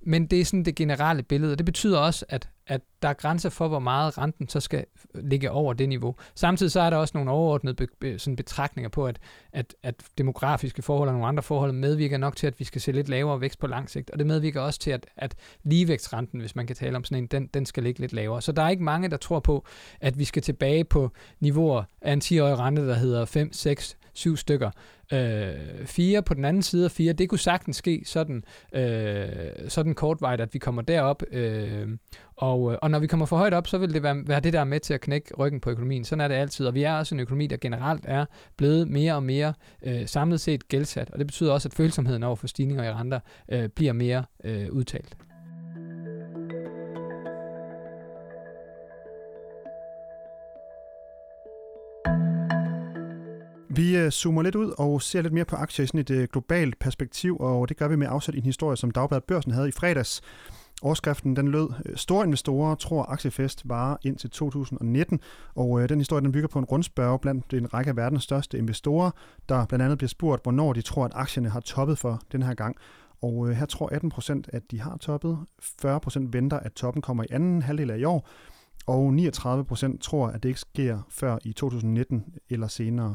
Men 0.00 0.26
det 0.26 0.40
er 0.40 0.44
sådan 0.44 0.64
det 0.64 0.74
generelle 0.74 1.22
billede, 1.22 1.52
og 1.52 1.58
det 1.58 1.64
betyder 1.64 1.98
også, 1.98 2.24
at, 2.28 2.48
at 2.66 2.80
der 3.02 3.08
er 3.08 3.12
grænser 3.12 3.50
for, 3.50 3.68
hvor 3.68 3.78
meget 3.78 4.18
renten 4.18 4.48
så 4.48 4.60
skal 4.60 4.84
ligge 5.14 5.50
over 5.50 5.72
det 5.72 5.88
niveau. 5.88 6.14
Samtidig 6.34 6.72
så 6.72 6.80
er 6.80 6.90
der 6.90 6.96
også 6.96 7.12
nogle 7.16 7.30
overordnede 7.30 7.74
be, 7.74 7.86
be, 8.00 8.18
sådan 8.18 8.36
betragtninger 8.36 8.88
på, 8.88 9.06
at, 9.06 9.18
at, 9.52 9.74
at 9.82 9.94
demografiske 10.18 10.82
forhold 10.82 11.08
og 11.08 11.12
nogle 11.12 11.28
andre 11.28 11.42
forhold 11.42 11.72
medvirker 11.72 12.18
nok 12.18 12.36
til, 12.36 12.46
at 12.46 12.58
vi 12.58 12.64
skal 12.64 12.80
se 12.80 12.92
lidt 12.92 13.08
lavere 13.08 13.40
vækst 13.40 13.58
på 13.58 13.66
lang 13.66 13.90
sigt, 13.90 14.10
og 14.10 14.18
det 14.18 14.26
medvirker 14.26 14.60
også 14.60 14.80
til, 14.80 14.90
at, 14.90 15.06
at 15.16 15.34
ligevækstrenten, 15.64 16.40
hvis 16.40 16.56
man 16.56 16.66
kan 16.66 16.76
tale 16.76 16.96
om 16.96 17.04
sådan 17.04 17.22
en, 17.22 17.26
den, 17.26 17.46
den 17.46 17.66
skal 17.66 17.82
ligge 17.82 18.00
lidt 18.00 18.12
lavere. 18.12 18.42
Så 18.42 18.52
der 18.52 18.62
er 18.62 18.68
ikke 18.68 18.84
mange, 18.84 19.08
der 19.08 19.16
tror 19.16 19.40
på, 19.40 19.66
at 20.00 20.18
vi 20.18 20.24
skal 20.24 20.42
tilbage 20.42 20.84
på 20.84 21.10
niveauer 21.40 21.82
af 22.00 22.12
en 22.12 22.20
10-årig 22.24 22.58
rente, 22.58 22.88
der 22.88 22.94
hedder 22.94 23.24
5, 23.24 23.52
6, 23.52 23.96
syv 24.18 24.36
stykker. 24.36 24.70
Øh, 25.12 25.86
fire 25.86 26.22
på 26.22 26.34
den 26.34 26.44
anden 26.44 26.62
side 26.62 26.84
af 26.84 26.90
fire, 26.90 27.12
det 27.12 27.28
kunne 27.28 27.38
sagtens 27.38 27.76
ske 27.76 28.02
sådan, 28.06 28.44
øh, 28.74 29.28
sådan 29.68 29.94
kortvejt, 29.94 30.40
at 30.40 30.54
vi 30.54 30.58
kommer 30.58 30.82
derop. 30.82 31.22
Øh, 31.32 31.88
og, 32.36 32.72
øh, 32.72 32.78
og 32.82 32.90
når 32.90 32.98
vi 32.98 33.06
kommer 33.06 33.26
for 33.26 33.36
højt 33.36 33.54
op, 33.54 33.66
så 33.66 33.78
vil 33.78 33.94
det 33.94 34.02
være, 34.02 34.22
være 34.26 34.40
det, 34.40 34.52
der 34.52 34.60
er 34.60 34.64
med 34.64 34.80
til 34.80 34.94
at 34.94 35.00
knække 35.00 35.34
ryggen 35.38 35.60
på 35.60 35.70
økonomien. 35.70 36.04
Sådan 36.04 36.20
er 36.20 36.28
det 36.28 36.34
altid. 36.34 36.66
Og 36.66 36.74
vi 36.74 36.82
er 36.82 36.94
også 36.94 37.14
en 37.14 37.20
økonomi, 37.20 37.46
der 37.46 37.56
generelt 37.56 38.04
er 38.08 38.24
blevet 38.56 38.88
mere 38.88 39.14
og 39.14 39.22
mere 39.22 39.54
øh, 39.82 40.06
samlet 40.06 40.40
set 40.40 40.68
gældsat. 40.68 41.10
Og 41.10 41.18
det 41.18 41.26
betyder 41.26 41.52
også, 41.52 41.68
at 41.68 41.74
følsomheden 41.74 42.22
over 42.22 42.36
for 42.36 42.46
stigninger 42.46 42.84
i 42.84 42.92
renter 42.92 43.20
øh, 43.52 43.68
bliver 43.68 43.92
mere 43.92 44.24
øh, 44.44 44.70
udtalt. 44.70 45.27
Vi 53.78 53.96
øh, 53.96 54.10
zoomer 54.10 54.42
lidt 54.42 54.54
ud 54.54 54.72
og 54.78 55.02
ser 55.02 55.22
lidt 55.22 55.32
mere 55.32 55.44
på 55.44 55.56
aktier 55.56 55.84
i 55.84 55.86
sådan 55.86 56.00
et 56.00 56.10
øh, 56.10 56.28
globalt 56.32 56.78
perspektiv, 56.78 57.36
og 57.40 57.68
det 57.68 57.76
gør 57.76 57.88
vi 57.88 57.96
med 57.96 58.06
afsæt 58.10 58.34
i 58.34 58.38
en 58.38 58.44
historie, 58.44 58.76
som 58.76 58.90
Dagbladet 58.90 59.24
Børsen 59.24 59.52
havde 59.52 59.68
i 59.68 59.72
fredags. 59.72 60.20
Overskriften 60.82 61.36
den 61.36 61.48
lød, 61.48 61.68
øh, 61.86 61.96
store 61.96 62.24
investorer 62.24 62.74
tror 62.74 63.02
aktiefest 63.02 63.68
varer 63.68 63.96
indtil 64.02 64.30
2019, 64.30 65.20
og 65.54 65.82
øh, 65.82 65.88
den 65.88 65.98
historie 65.98 66.22
den 66.22 66.32
bygger 66.32 66.48
på 66.48 66.58
en 66.58 66.64
rundspørg 66.64 67.20
blandt 67.20 67.52
en 67.52 67.74
række 67.74 67.88
af 67.88 67.96
verdens 67.96 68.22
største 68.22 68.58
investorer, 68.58 69.10
der 69.48 69.66
blandt 69.66 69.82
andet 69.82 69.98
bliver 69.98 70.08
spurgt, 70.08 70.42
hvornår 70.42 70.72
de 70.72 70.82
tror, 70.82 71.04
at 71.04 71.12
aktierne 71.14 71.48
har 71.48 71.60
toppet 71.60 71.98
for 71.98 72.20
den 72.32 72.42
her 72.42 72.54
gang. 72.54 72.76
Og 73.22 73.48
øh, 73.48 73.56
her 73.56 73.66
tror 73.66 73.88
18 73.88 74.10
procent, 74.10 74.50
at 74.52 74.62
de 74.70 74.80
har 74.80 74.96
toppet, 74.96 75.38
40 75.80 76.00
procent 76.00 76.32
venter, 76.32 76.58
at 76.58 76.72
toppen 76.72 77.02
kommer 77.02 77.24
i 77.24 77.26
anden 77.30 77.62
halvdel 77.62 77.90
af 77.90 77.98
i 77.98 78.04
år, 78.04 78.28
og 78.86 79.12
39 79.14 79.64
procent 79.64 80.02
tror, 80.02 80.28
at 80.28 80.42
det 80.42 80.48
ikke 80.48 80.60
sker 80.60 80.98
før 81.10 81.38
i 81.44 81.52
2019 81.52 82.24
eller 82.50 82.66
senere. 82.66 83.14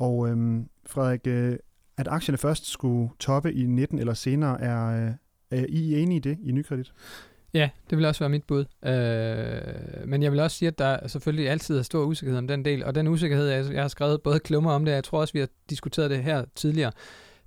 Og 0.00 0.28
øhm, 0.28 0.68
Frederik, 0.86 1.26
øh, 1.26 1.56
at 1.96 2.08
aktierne 2.08 2.38
først 2.38 2.66
skulle 2.66 3.10
toppe 3.18 3.52
i 3.52 3.66
19 3.66 3.98
eller 3.98 4.14
senere, 4.14 4.60
er, 4.60 5.06
øh, 5.06 5.12
er 5.50 5.66
I 5.68 6.02
enige 6.02 6.16
i 6.16 6.20
det 6.20 6.38
i 6.42 6.52
nykredit? 6.52 6.92
Ja, 7.54 7.70
det 7.90 7.98
vil 7.98 8.06
også 8.06 8.18
være 8.18 8.30
mit 8.30 8.44
bud. 8.44 8.64
Øh, 8.84 10.08
men 10.08 10.22
jeg 10.22 10.32
vil 10.32 10.40
også 10.40 10.56
sige, 10.56 10.66
at 10.66 10.78
der 10.78 11.08
selvfølgelig 11.08 11.50
altid 11.50 11.78
er 11.78 11.82
stor 11.82 12.04
usikkerhed 12.04 12.38
om 12.38 12.48
den 12.48 12.64
del, 12.64 12.84
og 12.84 12.94
den 12.94 13.08
usikkerhed, 13.08 13.48
jeg, 13.48 13.72
jeg 13.72 13.82
har 13.82 13.88
skrevet 13.88 14.22
både 14.22 14.40
klummer 14.40 14.72
om 14.72 14.84
det, 14.84 14.92
og 14.92 14.96
jeg 14.96 15.04
tror 15.04 15.20
også, 15.20 15.32
vi 15.32 15.38
har 15.38 15.48
diskuteret 15.70 16.10
det 16.10 16.22
her 16.22 16.44
tidligere. 16.54 16.92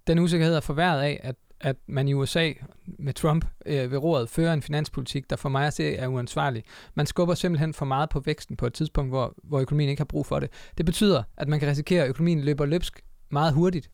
Den 0.07 0.19
usikkerhed 0.19 0.55
er 0.55 0.59
forværret 0.59 1.01
af, 1.01 1.19
at 1.23 1.35
at 1.63 1.75
man 1.88 2.07
i 2.07 2.13
USA 2.13 2.51
med 2.86 3.13
Trump 3.13 3.45
øh, 3.65 3.92
ved 3.92 3.98
roret 3.98 4.30
fører 4.30 4.54
en 4.54 4.62
finanspolitik, 4.62 5.30
der 5.30 5.36
for 5.36 5.50
mig 5.50 5.68
at 5.68 5.74
se 5.74 5.95
er 5.95 6.07
uansvarlig. 6.07 6.63
Man 6.95 7.06
skubber 7.06 7.33
simpelthen 7.33 7.74
for 7.74 7.86
meget 7.86 8.10
på 8.10 8.19
væksten 8.19 8.56
på 8.56 8.65
et 8.65 8.74
tidspunkt, 8.74 9.12
hvor, 9.12 9.33
hvor 9.44 9.60
økonomien 9.60 9.89
ikke 9.89 10.00
har 10.00 10.06
brug 10.06 10.25
for 10.25 10.39
det. 10.39 10.50
Det 10.77 10.86
betyder, 10.86 11.24
at 11.38 11.48
man 11.48 11.60
kan 11.60 11.69
risikere, 11.69 12.04
at 12.04 12.10
økonomien 12.10 12.42
løber 12.42 12.65
løbsk 12.65 13.04
meget 13.30 13.54
hurtigt, 13.54 13.89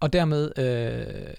og 0.00 0.12
dermed 0.12 0.52
øh, 0.58 1.34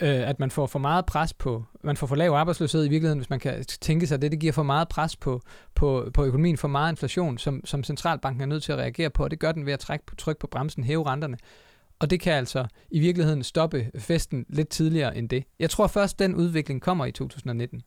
øh, 0.00 0.28
at 0.28 0.40
man 0.40 0.50
får 0.50 0.66
for 0.66 0.78
meget 0.78 1.06
pres 1.06 1.32
på, 1.32 1.64
man 1.84 1.96
får 1.96 2.06
for 2.06 2.16
lav 2.16 2.32
arbejdsløshed 2.32 2.84
i 2.84 2.88
virkeligheden, 2.88 3.18
hvis 3.18 3.30
man 3.30 3.40
kan 3.40 3.64
tænke 3.64 4.06
sig 4.06 4.22
det, 4.22 4.32
det 4.32 4.40
giver 4.40 4.52
for 4.52 4.62
meget 4.62 4.88
pres 4.88 5.16
på, 5.16 5.40
på, 5.74 6.10
på 6.14 6.24
økonomien, 6.24 6.56
for 6.56 6.68
meget 6.68 6.92
inflation, 6.92 7.38
som, 7.38 7.60
som 7.64 7.84
centralbanken 7.84 8.42
er 8.42 8.46
nødt 8.46 8.62
til 8.62 8.72
at 8.72 8.78
reagere 8.78 9.10
på, 9.10 9.24
og 9.24 9.30
det 9.30 9.38
gør 9.38 9.52
den 9.52 9.66
ved 9.66 9.72
at 9.72 9.80
trække 9.80 10.06
på, 10.06 10.14
tryk 10.14 10.38
på 10.38 10.46
bremsen, 10.46 10.84
hæve 10.84 11.06
renterne. 11.06 11.36
Og 12.02 12.10
det 12.10 12.20
kan 12.20 12.32
altså 12.32 12.66
i 12.90 12.98
virkeligheden 12.98 13.42
stoppe 13.42 13.90
festen 13.98 14.46
lidt 14.48 14.68
tidligere 14.68 15.16
end 15.16 15.28
det. 15.28 15.44
Jeg 15.58 15.70
tror 15.70 15.86
først, 15.86 16.18
den 16.18 16.34
udvikling 16.34 16.82
kommer 16.82 17.06
i 17.06 17.12
2019. 17.12 17.82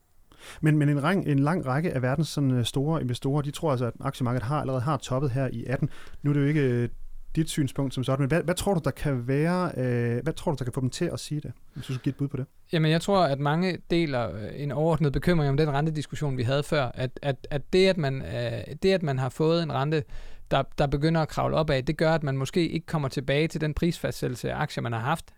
Men, 0.61 0.77
men 0.77 0.89
en, 0.89 1.03
ræng, 1.03 1.27
en 1.27 1.39
lang 1.39 1.65
række 1.65 1.93
af 1.93 2.01
verdens 2.01 2.27
sådan 2.27 2.51
øh, 2.51 2.65
store 2.65 3.01
investorer, 3.01 3.41
de 3.41 3.51
tror 3.51 3.71
altså, 3.71 3.85
at 3.85 3.93
aktiemarkedet 3.99 4.47
har 4.47 4.61
allerede 4.61 4.81
har 4.81 4.97
toppet 4.97 5.31
her 5.31 5.49
i 5.53 5.65
18. 5.65 5.89
Nu 6.23 6.29
er 6.29 6.33
det 6.33 6.41
jo 6.41 6.47
ikke 6.47 6.61
øh, 6.61 6.89
dit 7.35 7.49
synspunkt 7.49 7.93
som 7.93 8.03
sådan, 8.03 8.21
men 8.21 8.27
hvad, 8.27 8.43
hvad 8.43 8.55
tror 8.55 8.73
du, 8.73 8.81
der 8.83 8.91
kan 8.91 9.27
være, 9.27 9.71
øh, 9.77 10.23
hvad 10.23 10.33
tror 10.33 10.51
du, 10.51 10.57
der 10.57 10.63
kan 10.63 10.73
få 10.73 10.81
dem 10.81 10.89
til 10.89 11.05
at 11.13 11.19
sige 11.19 11.41
det, 11.41 11.51
hvis 11.73 11.85
du 11.85 11.93
skulle 11.93 12.03
give 12.03 12.11
et 12.11 12.17
bud 12.17 12.27
på 12.27 12.37
det? 12.37 12.45
Jamen, 12.73 12.91
jeg 12.91 13.01
tror, 13.01 13.23
at 13.23 13.39
mange 13.39 13.77
deler 13.89 14.35
øh, 14.35 14.49
en 14.55 14.71
overordnet 14.71 15.13
bekymring 15.13 15.49
om 15.49 15.57
den 15.57 15.69
rentediskussion, 15.69 16.37
vi 16.37 16.43
havde 16.43 16.63
før, 16.63 16.91
at, 16.93 17.19
at, 17.21 17.47
at, 17.49 17.73
det, 17.73 17.87
at, 17.87 17.97
man, 17.97 18.21
øh, 18.21 18.75
det, 18.83 18.93
at 18.93 19.03
man 19.03 19.19
har 19.19 19.29
fået 19.29 19.63
en 19.63 19.73
rente, 19.73 20.03
der, 20.55 20.63
der 20.77 20.87
begynder 20.87 21.21
at 21.21 21.27
kravle 21.27 21.55
opad, 21.55 21.83
det 21.83 21.97
gør, 21.97 22.13
at 22.13 22.23
man 22.23 22.37
måske 22.37 22.69
ikke 22.69 22.85
kommer 22.85 23.07
tilbage 23.07 23.47
til 23.47 23.61
den 23.61 23.73
prisfastsættelse 23.73 24.51
af 24.51 24.61
aktier, 24.61 24.81
man 24.81 24.93
har 24.93 24.99
haft. 24.99 25.33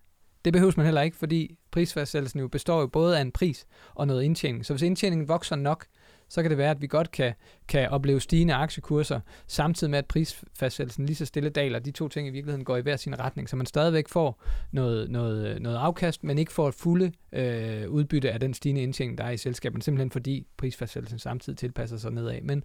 Det 0.45 0.53
behøves 0.53 0.77
man 0.77 0.86
heller 0.86 1.01
ikke, 1.01 1.17
fordi 1.17 1.57
prisfastsættelsen 1.71 2.39
jo 2.39 2.47
består 2.47 2.79
jo 2.81 2.88
både 2.88 3.17
af 3.17 3.21
en 3.21 3.31
pris 3.31 3.67
og 3.95 4.07
noget 4.07 4.24
indtjening. 4.24 4.65
Så 4.65 4.74
hvis 4.74 4.81
indtjeningen 4.81 5.27
vokser 5.27 5.55
nok, 5.55 5.86
så 6.29 6.41
kan 6.41 6.51
det 6.51 6.57
være, 6.57 6.71
at 6.71 6.81
vi 6.81 6.88
godt 6.88 7.12
kan, 7.12 7.33
kan 7.67 7.89
opleve 7.89 8.19
stigende 8.19 8.53
aktiekurser, 8.53 9.19
samtidig 9.47 9.91
med, 9.91 10.00
at 10.00 10.05
prisfastsættelsen 10.05 11.05
lige 11.05 11.15
så 11.15 11.25
stille 11.25 11.50
daler. 11.50 11.79
De 11.79 11.91
to 11.91 12.07
ting 12.07 12.27
i 12.27 12.31
virkeligheden 12.31 12.65
går 12.65 12.77
i 12.77 12.81
hver 12.81 12.95
sin 12.95 13.19
retning, 13.19 13.50
så 13.50 13.55
man 13.55 13.65
stadigvæk 13.65 14.07
får 14.07 14.43
noget, 14.71 15.12
noget, 15.12 15.62
noget 15.62 15.77
afkast, 15.77 16.24
men 16.24 16.38
ikke 16.38 16.51
får 16.51 16.67
et 16.67 16.74
fulde 16.74 17.12
øh, 17.33 17.89
udbytte 17.89 18.31
af 18.31 18.39
den 18.39 18.53
stigende 18.53 18.81
indtjening, 18.81 19.17
der 19.17 19.24
er 19.24 19.31
i 19.31 19.38
selskabet, 19.38 19.83
simpelthen 19.83 20.12
fordi 20.12 20.47
prisfastsættelsen 20.57 21.19
samtidig 21.19 21.57
tilpasser 21.57 21.97
sig 21.97 22.12
nedad. 22.12 22.41
Men, 22.41 22.63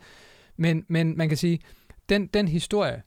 men, 0.56 0.84
men 0.88 1.16
man 1.16 1.28
kan 1.28 1.38
sige, 1.38 1.58
den, 2.12 2.26
den 2.26 2.48
historie 2.48 3.02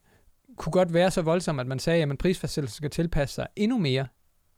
kunne 0.57 0.71
godt 0.71 0.93
være 0.93 1.11
så 1.11 1.21
voldsom, 1.21 1.59
at 1.59 1.67
man 1.67 1.79
sagde, 1.79 2.03
at 2.03 2.17
prisfastsættelsen 2.17 2.77
skal 2.77 2.89
tilpasse 2.89 3.35
sig 3.35 3.47
endnu 3.55 3.77
mere, 3.77 4.07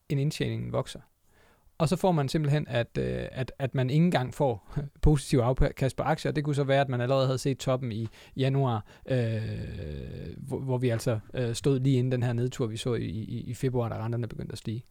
end 0.10 0.20
indtjeningen 0.20 0.72
vokser. 0.72 1.00
Og 1.78 1.90
så 1.90 1.96
får 1.96 2.12
man 2.12 2.30
simpelthen, 2.30 2.66
at, 2.70 2.98
øh, 3.00 3.28
at, 3.32 3.52
at 3.60 3.76
man 3.76 3.90
ikke 3.90 4.06
engang 4.06 4.34
får 4.34 4.78
positiv 5.02 5.40
afkast 5.40 5.96
på 5.96 6.04
aktier. 6.04 6.32
Det 6.32 6.44
kunne 6.44 6.56
så 6.56 6.64
være, 6.64 6.82
at 6.82 6.90
man 6.90 7.02
allerede 7.02 7.26
havde 7.26 7.38
set 7.38 7.58
toppen 7.58 7.92
i 7.92 8.08
januar, 8.38 8.86
øh, 9.10 9.42
hvor, 10.38 10.60
hvor 10.60 10.78
vi 10.78 10.90
altså 10.90 11.20
øh, 11.34 11.56
stod 11.56 11.80
lige 11.80 11.98
inden 11.98 12.12
den 12.12 12.24
her 12.24 12.34
nedtur, 12.34 12.68
vi 12.68 12.78
så 12.78 12.94
i, 12.94 13.06
i, 13.06 13.42
i 13.42 13.54
februar, 13.54 13.90
da 13.90 13.96
renterne 13.96 14.28
begyndte 14.28 14.52
at 14.52 14.58
stige. 14.58 14.84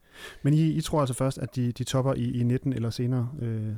Men 0.42 0.54
I, 0.54 0.66
I 0.66 0.80
tror 0.80 1.00
altså 1.00 1.14
først, 1.14 1.38
at 1.38 1.56
de, 1.56 1.72
de 1.72 1.84
topper 1.84 2.14
i, 2.14 2.40
i 2.40 2.42
19 2.42 2.72
eller 2.72 2.90
senere? 2.90 3.30
Øh 3.40 3.72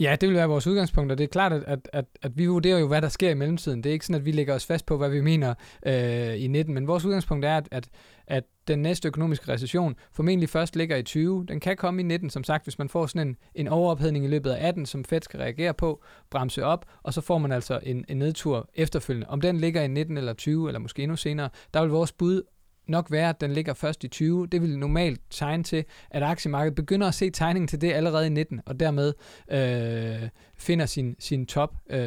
Ja, 0.00 0.16
det 0.20 0.28
vil 0.28 0.36
være 0.36 0.48
vores 0.48 0.66
udgangspunkt, 0.66 1.12
og 1.12 1.18
det 1.18 1.24
er 1.24 1.28
klart, 1.28 1.52
at, 1.52 1.62
at, 1.66 1.88
at, 1.92 2.04
at 2.22 2.38
vi 2.38 2.46
vurderer 2.46 2.78
jo, 2.78 2.86
hvad 2.86 3.02
der 3.02 3.08
sker 3.08 3.30
i 3.30 3.34
mellemtiden. 3.34 3.84
Det 3.84 3.90
er 3.90 3.92
ikke 3.92 4.06
sådan, 4.06 4.20
at 4.20 4.24
vi 4.24 4.32
lægger 4.32 4.54
os 4.54 4.66
fast 4.66 4.86
på, 4.86 4.96
hvad 4.96 5.08
vi 5.08 5.20
mener 5.20 5.54
øh, 5.86 6.42
i 6.42 6.46
19, 6.46 6.74
men 6.74 6.86
vores 6.86 7.04
udgangspunkt 7.04 7.44
er, 7.44 7.56
at, 7.56 7.68
at, 7.70 7.88
at 8.26 8.44
den 8.68 8.78
næste 8.78 9.08
økonomiske 9.08 9.52
recession 9.52 9.96
formentlig 10.12 10.48
først 10.48 10.76
ligger 10.76 10.96
i 10.96 11.02
20. 11.02 11.44
Den 11.48 11.60
kan 11.60 11.76
komme 11.76 12.00
i 12.00 12.04
19, 12.04 12.30
som 12.30 12.44
sagt, 12.44 12.64
hvis 12.64 12.78
man 12.78 12.88
får 12.88 13.06
sådan 13.06 13.28
en, 13.28 13.36
en 13.54 13.68
overophedning 13.68 14.24
i 14.24 14.28
løbet 14.28 14.50
af 14.50 14.68
18, 14.68 14.86
som 14.86 15.04
Fed 15.04 15.20
skal 15.22 15.40
reagere 15.40 15.74
på, 15.74 16.02
bremse 16.30 16.64
op, 16.64 16.84
og 17.02 17.14
så 17.14 17.20
får 17.20 17.38
man 17.38 17.52
altså 17.52 17.80
en, 17.82 18.04
en 18.08 18.16
nedtur 18.16 18.70
efterfølgende. 18.74 19.28
Om 19.28 19.40
den 19.40 19.56
ligger 19.56 19.82
i 19.82 19.88
19 19.88 20.16
eller 20.16 20.32
20, 20.32 20.68
eller 20.68 20.78
måske 20.78 21.02
endnu 21.02 21.16
senere, 21.16 21.48
der 21.74 21.80
vil 21.80 21.90
vores 21.90 22.12
bud 22.12 22.42
nok 22.88 23.10
være, 23.10 23.28
at 23.28 23.40
den 23.40 23.52
ligger 23.52 23.74
først 23.74 24.04
i 24.04 24.08
20. 24.08 24.46
Det 24.46 24.62
vil 24.62 24.78
normalt 24.78 25.20
tegne 25.30 25.62
til, 25.62 25.84
at 26.10 26.22
aktiemarkedet 26.22 26.74
begynder 26.74 27.08
at 27.08 27.14
se 27.14 27.30
tegningen 27.30 27.68
til 27.68 27.80
det 27.80 27.92
allerede 27.92 28.26
i 28.26 28.30
19, 28.30 28.60
og 28.66 28.80
dermed 28.80 29.12
øh, 29.50 30.28
finder 30.56 30.86
sin, 30.86 31.16
sin 31.18 31.46
top 31.46 31.74
øh, 31.90 31.98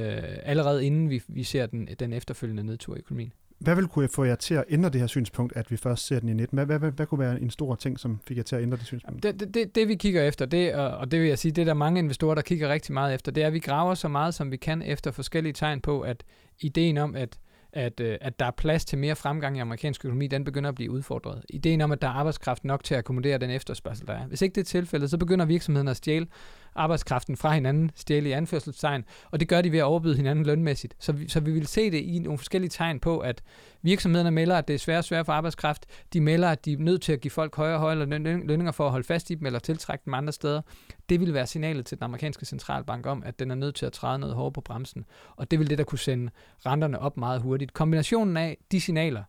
allerede 0.43 0.85
inden 0.85 1.09
vi, 1.09 1.21
vi 1.27 1.43
ser 1.43 1.65
den, 1.65 1.87
den 1.99 2.13
efterfølgende 2.13 2.63
nedtur 2.63 2.95
i 2.95 2.99
økonomien. 2.99 3.33
Hvad 3.59 3.75
vil 3.75 3.87
kunne 3.87 4.07
få 4.07 4.23
jer 4.23 4.35
til 4.35 4.53
at 4.53 4.63
ændre 4.69 4.89
det 4.89 4.99
her 4.99 5.07
synspunkt, 5.07 5.53
at 5.55 5.71
vi 5.71 5.77
først 5.77 6.07
ser 6.07 6.19
den 6.19 6.29
i 6.29 6.33
19? 6.33 6.55
Hvad, 6.55 6.65
hvad, 6.65 6.79
hvad, 6.79 6.91
hvad 6.91 7.05
kunne 7.05 7.19
være 7.19 7.41
en 7.41 7.49
stor 7.49 7.75
ting, 7.75 7.99
som 7.99 8.19
fik 8.27 8.37
jer 8.37 8.43
til 8.43 8.55
at 8.55 8.61
ændre 8.61 8.77
det 8.77 8.85
synspunkt? 8.85 9.23
Det, 9.23 9.39
det, 9.39 9.53
det, 9.53 9.75
det 9.75 9.87
vi 9.87 9.95
kigger 9.95 10.23
efter, 10.23 10.45
det, 10.45 10.73
og 10.73 11.11
det 11.11 11.19
vil 11.19 11.27
jeg 11.27 11.39
sige, 11.39 11.51
det 11.51 11.61
er 11.61 11.65
der 11.65 11.73
mange 11.73 11.99
investorer, 11.99 12.35
der 12.35 12.41
kigger 12.41 12.69
rigtig 12.69 12.93
meget 12.93 13.13
efter, 13.13 13.31
det 13.31 13.43
er, 13.43 13.47
at 13.47 13.53
vi 13.53 13.59
graver 13.59 13.93
så 13.93 14.07
meget, 14.07 14.33
som 14.33 14.51
vi 14.51 14.57
kan 14.57 14.81
efter 14.81 15.11
forskellige 15.11 15.53
tegn 15.53 15.81
på, 15.81 16.01
at 16.01 16.23
ideen 16.59 16.97
om, 16.97 17.15
at 17.15 17.39
at, 17.73 17.99
øh, 17.99 18.17
at 18.21 18.39
der 18.39 18.45
er 18.45 18.51
plads 18.51 18.85
til 18.85 18.97
mere 18.97 19.15
fremgang 19.15 19.57
i 19.57 19.59
amerikansk 19.59 20.05
økonomi, 20.05 20.27
den 20.27 20.43
begynder 20.43 20.69
at 20.69 20.75
blive 20.75 20.91
udfordret. 20.91 21.43
Ideen 21.49 21.81
om, 21.81 21.91
at 21.91 22.01
der 22.01 22.07
er 22.07 22.11
arbejdskraft 22.11 22.63
nok 22.63 22.83
til 22.83 22.93
at 22.93 22.97
akkommodere 22.97 23.37
den 23.37 23.49
efterspørgsel, 23.49 24.07
der 24.07 24.13
er. 24.13 24.27
Hvis 24.27 24.41
ikke 24.41 24.55
det 24.55 24.61
er 24.61 24.65
tilfældet, 24.65 25.09
så 25.09 25.17
begynder 25.17 25.45
virksomheden 25.45 25.87
at 25.87 25.97
stjæle 25.97 26.27
arbejdskraften 26.75 27.37
fra 27.37 27.53
hinanden, 27.53 27.91
stjæle 27.95 28.29
i 28.29 28.31
anførselstegn, 28.31 29.05
og 29.31 29.39
det 29.39 29.47
gør 29.47 29.61
de 29.61 29.71
ved 29.71 29.79
at 29.79 29.85
overbyde 29.85 30.15
hinanden 30.15 30.45
lønmæssigt. 30.45 30.95
Så 30.99 31.11
vi, 31.11 31.29
så 31.29 31.39
vi 31.39 31.51
vil 31.51 31.67
se 31.67 31.91
det 31.91 31.97
i 31.97 32.19
nogle 32.19 32.37
forskellige 32.37 32.69
tegn 32.69 32.99
på, 32.99 33.19
at 33.19 33.41
virksomhederne 33.81 34.31
melder, 34.31 34.57
at 34.57 34.67
det 34.67 34.73
er 34.73 34.77
svært 34.77 34.97
og 34.97 35.03
svært 35.03 35.25
for 35.25 35.33
arbejdskraft. 35.33 35.85
De 36.13 36.21
melder, 36.21 36.49
at 36.49 36.65
de 36.65 36.73
er 36.73 36.77
nødt 36.77 37.01
til 37.01 37.13
at 37.13 37.21
give 37.21 37.31
folk 37.31 37.55
højere 37.55 37.75
og 37.75 37.79
højere 37.79 38.05
lønninger 38.05 38.71
for 38.71 38.85
at 38.85 38.91
holde 38.91 39.07
fast 39.07 39.29
i 39.29 39.35
dem, 39.35 39.45
eller 39.45 39.59
tiltrække 39.59 40.05
dem 40.05 40.13
andre 40.13 40.33
steder. 40.33 40.61
Det 41.09 41.19
vil 41.19 41.33
være 41.33 41.47
signalet 41.47 41.85
til 41.85 41.97
den 41.97 42.03
amerikanske 42.03 42.45
centralbank 42.45 43.05
om, 43.05 43.23
at 43.25 43.39
den 43.39 43.51
er 43.51 43.55
nødt 43.55 43.75
til 43.75 43.85
at 43.85 43.93
træde 43.93 44.19
noget 44.19 44.35
hårdere 44.35 44.51
på 44.51 44.61
bremsen. 44.61 45.05
Og 45.35 45.51
det 45.51 45.59
vil 45.59 45.69
det, 45.69 45.77
der 45.77 45.83
kunne 45.83 45.99
sende 45.99 46.31
renterne 46.65 46.99
op 46.99 47.17
meget 47.17 47.41
hurtigt. 47.41 47.73
Kombinationen 47.73 48.37
af 48.37 48.57
de 48.71 48.81
signaler 48.81 49.23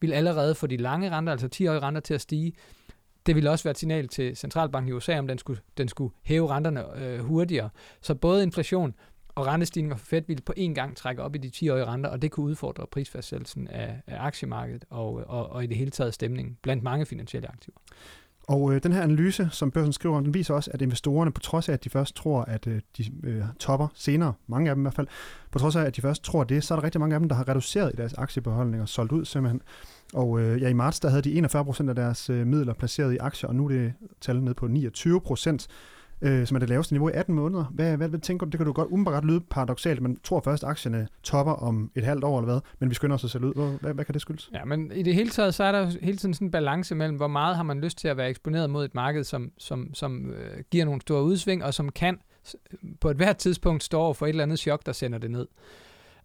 vil 0.00 0.12
allerede 0.12 0.54
få 0.54 0.66
de 0.66 0.76
lange 0.76 1.10
renter, 1.10 1.32
altså 1.32 1.48
10-årige 1.54 1.80
renter, 1.80 2.00
til 2.00 2.14
at 2.14 2.20
stige, 2.20 2.52
det 3.26 3.34
ville 3.34 3.50
også 3.50 3.64
være 3.64 3.70
et 3.70 3.78
signal 3.78 4.08
til 4.08 4.36
centralbanken 4.36 4.88
i 4.88 4.92
USA, 4.92 5.18
om 5.18 5.26
den 5.26 5.38
skulle, 5.38 5.60
den 5.78 5.88
skulle 5.88 6.14
hæve 6.22 6.50
renterne 6.50 7.02
øh, 7.02 7.18
hurtigere. 7.18 7.70
Så 8.00 8.14
både 8.14 8.42
inflation 8.42 8.94
og 9.34 9.46
rentestigninger 9.46 9.96
for 9.96 10.06
Fed 10.06 10.22
ville 10.26 10.42
på 10.42 10.52
én 10.58 10.72
gang 10.74 10.96
trække 10.96 11.22
op 11.22 11.34
i 11.34 11.38
de 11.38 11.50
10-årige 11.56 11.84
renter, 11.84 12.10
og 12.10 12.22
det 12.22 12.30
kunne 12.30 12.46
udfordre 12.46 12.86
prisfastsættelsen 12.86 13.68
af, 13.68 14.02
af 14.06 14.26
aktiemarkedet 14.26 14.84
og, 14.90 15.14
og, 15.26 15.50
og 15.50 15.64
i 15.64 15.66
det 15.66 15.76
hele 15.76 15.90
taget 15.90 16.14
stemningen 16.14 16.56
blandt 16.62 16.82
mange 16.82 17.06
finansielle 17.06 17.48
aktiver. 17.48 17.76
Og 18.48 18.74
øh, 18.74 18.82
den 18.82 18.92
her 18.92 19.02
analyse, 19.02 19.48
som 19.52 19.70
børsen 19.70 19.92
skriver, 19.92 20.20
den 20.20 20.34
viser 20.34 20.54
også, 20.54 20.70
at 20.74 20.82
investorerne, 20.82 21.32
på 21.32 21.40
trods 21.40 21.68
af, 21.68 21.72
at 21.72 21.84
de 21.84 21.90
først 21.90 22.16
tror, 22.16 22.42
at 22.42 22.66
øh, 22.66 22.80
de 22.96 23.04
øh, 23.24 23.44
topper 23.58 23.88
senere, 23.94 24.32
mange 24.46 24.70
af 24.70 24.76
dem 24.76 24.82
i 24.82 24.84
hvert 24.84 24.94
fald, 24.94 25.06
på 25.50 25.58
trods 25.58 25.76
af, 25.76 25.82
at 25.82 25.96
de 25.96 26.02
først 26.02 26.24
tror 26.24 26.44
det, 26.44 26.64
så 26.64 26.74
er 26.74 26.78
der 26.78 26.84
rigtig 26.84 27.00
mange 27.00 27.14
af 27.14 27.20
dem, 27.20 27.28
der 27.28 27.36
har 27.36 27.48
reduceret 27.48 27.92
i 27.92 27.96
deres 27.96 28.14
aktiebeholdninger, 28.14 28.86
solgt 28.86 29.12
ud 29.12 29.24
simpelthen. 29.24 29.62
Og 30.14 30.40
øh, 30.40 30.62
ja, 30.62 30.68
i 30.68 30.72
marts, 30.72 31.00
der 31.00 31.08
havde 31.08 31.22
de 31.22 31.34
41 31.34 31.64
procent 31.64 31.88
af 31.88 31.94
deres 31.94 32.30
øh, 32.30 32.46
midler 32.46 32.74
placeret 32.74 33.14
i 33.14 33.16
aktier, 33.16 33.48
og 33.48 33.54
nu 33.54 33.64
er 33.64 33.68
det 33.68 33.92
tallet 34.20 34.44
ned 34.44 34.54
på 34.54 34.66
29 34.66 35.20
procent 35.20 35.68
øh, 36.22 36.46
som 36.46 36.54
er 36.54 36.58
det 36.58 36.68
laveste 36.68 36.94
niveau 36.94 37.08
i 37.08 37.12
18 37.14 37.34
måneder. 37.34 37.64
Hvad, 37.64 37.96
hvad, 37.96 38.08
hvad 38.08 38.18
tænker 38.18 38.46
du? 38.46 38.50
Det 38.50 38.58
kan 38.58 38.66
du 38.66 38.72
godt 38.72 38.88
umiddelbart 38.90 39.24
lyde 39.24 39.40
paradoxalt, 39.40 40.02
Man 40.02 40.16
tror 40.24 40.40
først, 40.44 40.64
at 40.64 40.70
aktierne 40.70 41.08
topper 41.22 41.52
om 41.52 41.90
et 41.94 42.04
halvt 42.04 42.24
år 42.24 42.38
eller 42.38 42.52
hvad, 42.52 42.60
men 42.78 42.90
vi 42.90 42.94
skynder 42.94 43.14
os 43.14 43.24
at 43.24 43.30
sælge 43.30 43.46
ud. 43.46 43.78
Hvad, 43.80 43.94
hvad 43.94 44.04
kan 44.04 44.12
det 44.12 44.22
skyldes? 44.22 44.50
Ja, 44.54 44.64
men 44.64 44.92
i 44.94 45.02
det 45.02 45.14
hele 45.14 45.30
taget, 45.30 45.54
så 45.54 45.64
er 45.64 45.72
der 45.72 45.92
hele 46.02 46.16
tiden 46.16 46.34
sådan 46.34 46.46
en 46.46 46.50
balance 46.50 46.94
mellem, 46.94 47.16
hvor 47.16 47.28
meget 47.28 47.56
har 47.56 47.62
man 47.62 47.80
lyst 47.80 47.98
til 47.98 48.08
at 48.08 48.16
være 48.16 48.28
eksponeret 48.28 48.70
mod 48.70 48.84
et 48.84 48.94
marked, 48.94 49.24
som, 49.24 49.52
som, 49.58 49.94
som 49.94 50.30
øh, 50.30 50.62
giver 50.70 50.84
nogle 50.84 51.00
store 51.00 51.22
udsving, 51.22 51.64
og 51.64 51.74
som 51.74 51.88
kan 51.88 52.18
på 53.00 53.10
et 53.10 53.16
hvert 53.16 53.36
tidspunkt 53.36 53.84
stå 53.84 53.98
over 53.98 54.14
for 54.14 54.26
et 54.26 54.30
eller 54.30 54.42
andet 54.42 54.58
chok, 54.58 54.86
der 54.86 54.92
sender 54.92 55.18
det 55.18 55.30
ned. 55.30 55.46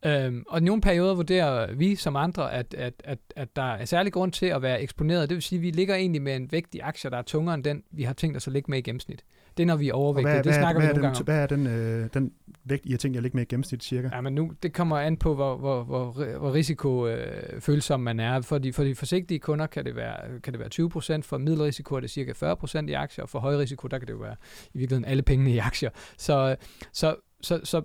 Øhm, 0.05 0.43
og 0.47 0.59
i 0.59 0.63
nogle 0.63 0.81
perioder 0.81 1.15
vurderer 1.15 1.73
vi 1.73 1.95
som 1.95 2.15
andre, 2.15 2.53
at, 2.53 2.73
at, 2.73 2.93
at, 3.03 3.19
at 3.35 3.55
der 3.55 3.73
er 3.73 3.85
særlig 3.85 4.13
grund 4.13 4.31
til 4.31 4.45
at 4.45 4.61
være 4.61 4.81
eksponeret. 4.81 5.29
Det 5.29 5.35
vil 5.35 5.41
sige, 5.41 5.59
at 5.59 5.63
vi 5.63 5.71
ligger 5.71 5.95
egentlig 5.95 6.21
med 6.21 6.35
en 6.35 6.51
vægt 6.51 6.75
i 6.75 6.79
aktier, 6.79 7.11
der 7.11 7.17
er 7.17 7.21
tungere 7.21 7.55
end 7.55 7.63
den, 7.63 7.83
vi 7.91 8.03
har 8.03 8.13
tænkt 8.13 8.37
os 8.37 8.47
at 8.47 8.53
ligge 8.53 8.71
med 8.71 8.77
i 8.77 8.81
gennemsnit. 8.81 9.23
Det 9.57 9.63
er, 9.63 9.67
når 9.67 9.75
vi 9.75 9.89
er 9.89 9.93
overvægtige. 9.93 10.33
Hvad, 10.33 10.43
det 10.43 10.55
snakker 10.55 10.81
hvad, 10.81 10.89
vi 10.89 10.93
nogle 10.93 11.07
gange 11.07 11.19
om. 11.19 11.25
Hvad 11.25 11.37
er 11.37 11.47
den, 11.47 11.67
øh, 11.67 12.09
den 12.13 12.33
vægt, 12.63 12.85
I 12.85 12.91
har 12.91 12.97
tænkt 12.97 13.15
jer 13.15 13.19
at 13.19 13.23
ligge 13.23 13.37
med 13.37 13.43
i 13.43 13.45
gennemsnit 13.45 13.83
cirka? 13.83 14.09
Ja, 14.13 14.21
men 14.21 14.35
nu, 14.35 14.51
det 14.63 14.73
kommer 14.73 14.97
an 14.97 15.17
på, 15.17 15.35
hvor, 15.35 15.57
hvor, 15.57 15.83
hvor, 15.83 16.37
hvor 16.37 16.53
risikofølsom 16.53 18.01
øh, 18.01 18.03
man 18.03 18.19
er. 18.19 18.41
For 18.41 18.57
de, 18.57 18.73
for 18.73 18.83
de 18.83 18.95
forsigtige 18.95 19.39
kunder 19.39 19.67
kan 19.67 19.85
det 19.85 19.95
være, 19.95 20.39
kan 20.43 20.53
det 20.53 20.59
være 20.59 21.17
20% 21.17 21.21
For 21.21 21.37
middelrisiko 21.37 21.95
er 21.95 21.99
det 21.99 22.09
cirka 22.09 22.31
40% 22.31 22.87
i 22.87 22.93
aktier, 22.93 23.23
og 23.23 23.29
for 23.29 23.39
høj 23.39 23.57
risiko, 23.57 23.87
der 23.87 23.99
kan 23.99 24.07
det 24.07 24.13
jo 24.13 24.17
være 24.17 24.35
i 24.73 24.77
virkeligheden 24.77 25.05
alle 25.05 25.23
pengene 25.23 25.51
i 25.51 25.57
aktier. 25.57 25.89
Så, 26.17 26.55
så, 26.91 27.15
så, 27.41 27.59
så 27.63 27.81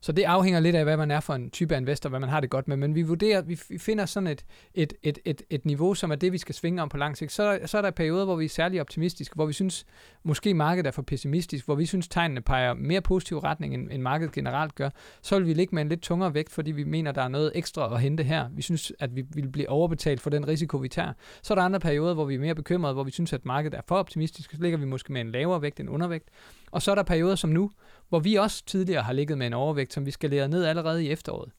så 0.00 0.12
det 0.12 0.22
afhænger 0.22 0.60
lidt 0.60 0.76
af, 0.76 0.84
hvad 0.84 0.96
man 0.96 1.10
er 1.10 1.20
for 1.20 1.34
en 1.34 1.50
type 1.50 1.74
af 1.74 1.80
investor, 1.80 2.10
hvad 2.10 2.20
man 2.20 2.28
har 2.28 2.40
det 2.40 2.50
godt 2.50 2.68
med. 2.68 2.76
Men 2.76 2.94
vi 2.94 3.02
vurderer, 3.02 3.42
vi 3.42 3.56
finder 3.78 4.06
sådan 4.06 4.26
et, 4.26 4.44
et, 4.74 4.92
et, 5.02 5.18
et, 5.24 5.42
et 5.50 5.64
niveau, 5.64 5.94
som 5.94 6.10
er 6.10 6.14
det, 6.14 6.32
vi 6.32 6.38
skal 6.38 6.54
svinge 6.54 6.82
om 6.82 6.88
på 6.88 6.96
lang 6.96 7.16
sigt. 7.16 7.32
Så 7.32 7.58
så 7.66 7.78
er 7.78 7.82
der 7.82 7.90
perioder, 7.90 8.24
hvor 8.24 8.36
vi 8.36 8.44
er 8.44 8.48
særlig 8.48 8.80
optimistiske, 8.80 9.34
hvor 9.34 9.46
vi 9.46 9.52
synes, 9.52 9.86
måske 10.22 10.54
markedet 10.54 10.86
er 10.86 10.90
for 10.90 11.02
pessimistisk, 11.02 11.64
hvor 11.64 11.74
vi 11.74 11.86
synes, 11.86 12.08
tegnene 12.08 12.40
peger 12.40 12.74
mere 12.74 13.00
positiv 13.00 13.38
retning, 13.38 13.74
end, 13.74 13.88
end 13.92 14.02
markedet 14.02 14.34
generelt 14.34 14.74
gør. 14.74 14.90
Så 15.22 15.38
vil 15.38 15.46
vi 15.46 15.54
ligge 15.54 15.74
med 15.74 15.82
en 15.82 15.88
lidt 15.88 16.02
tungere 16.02 16.34
vægt, 16.34 16.52
fordi 16.52 16.70
vi 16.70 16.84
mener, 16.84 17.12
der 17.12 17.22
er 17.22 17.28
noget 17.28 17.52
ekstra 17.54 17.94
at 17.94 18.00
hente 18.00 18.24
her. 18.24 18.48
Vi 18.52 18.62
synes, 18.62 18.92
at 18.98 19.16
vi 19.16 19.24
vil 19.34 19.48
blive 19.48 19.68
overbetalt 19.68 20.20
for 20.20 20.30
den 20.30 20.48
risiko, 20.48 20.76
vi 20.76 20.88
tager. 20.88 21.12
Så 21.42 21.54
er 21.54 21.58
der 21.58 21.62
andre 21.62 21.80
perioder, 21.80 22.14
hvor 22.14 22.24
vi 22.24 22.34
er 22.34 22.38
mere 22.38 22.54
bekymrede, 22.54 22.94
hvor 22.94 23.04
vi 23.04 23.10
synes, 23.10 23.32
at 23.32 23.44
markedet 23.44 23.78
er 23.78 23.82
for 23.88 23.96
optimistisk. 23.96 24.50
Så 24.50 24.56
ligger 24.60 24.78
vi 24.78 24.84
måske 24.84 25.12
med 25.12 25.20
en 25.20 25.30
lavere 25.30 25.62
vægt 25.62 25.80
end 25.80 25.90
undervægt. 25.90 26.28
Og 26.70 26.82
så 26.82 26.90
er 26.90 26.94
der 26.94 27.02
perioder 27.02 27.34
som 27.34 27.50
nu, 27.50 27.70
hvor 28.10 28.18
vi 28.18 28.34
også 28.34 28.64
tidligere 28.66 29.02
har 29.02 29.12
ligget 29.12 29.38
med 29.38 29.46
en 29.46 29.52
overvægt, 29.52 29.92
som 29.92 30.06
vi 30.06 30.10
skal 30.10 30.30
lære 30.30 30.48
ned 30.48 30.64
allerede 30.64 31.04
i 31.04 31.10
efteråret. 31.10 31.52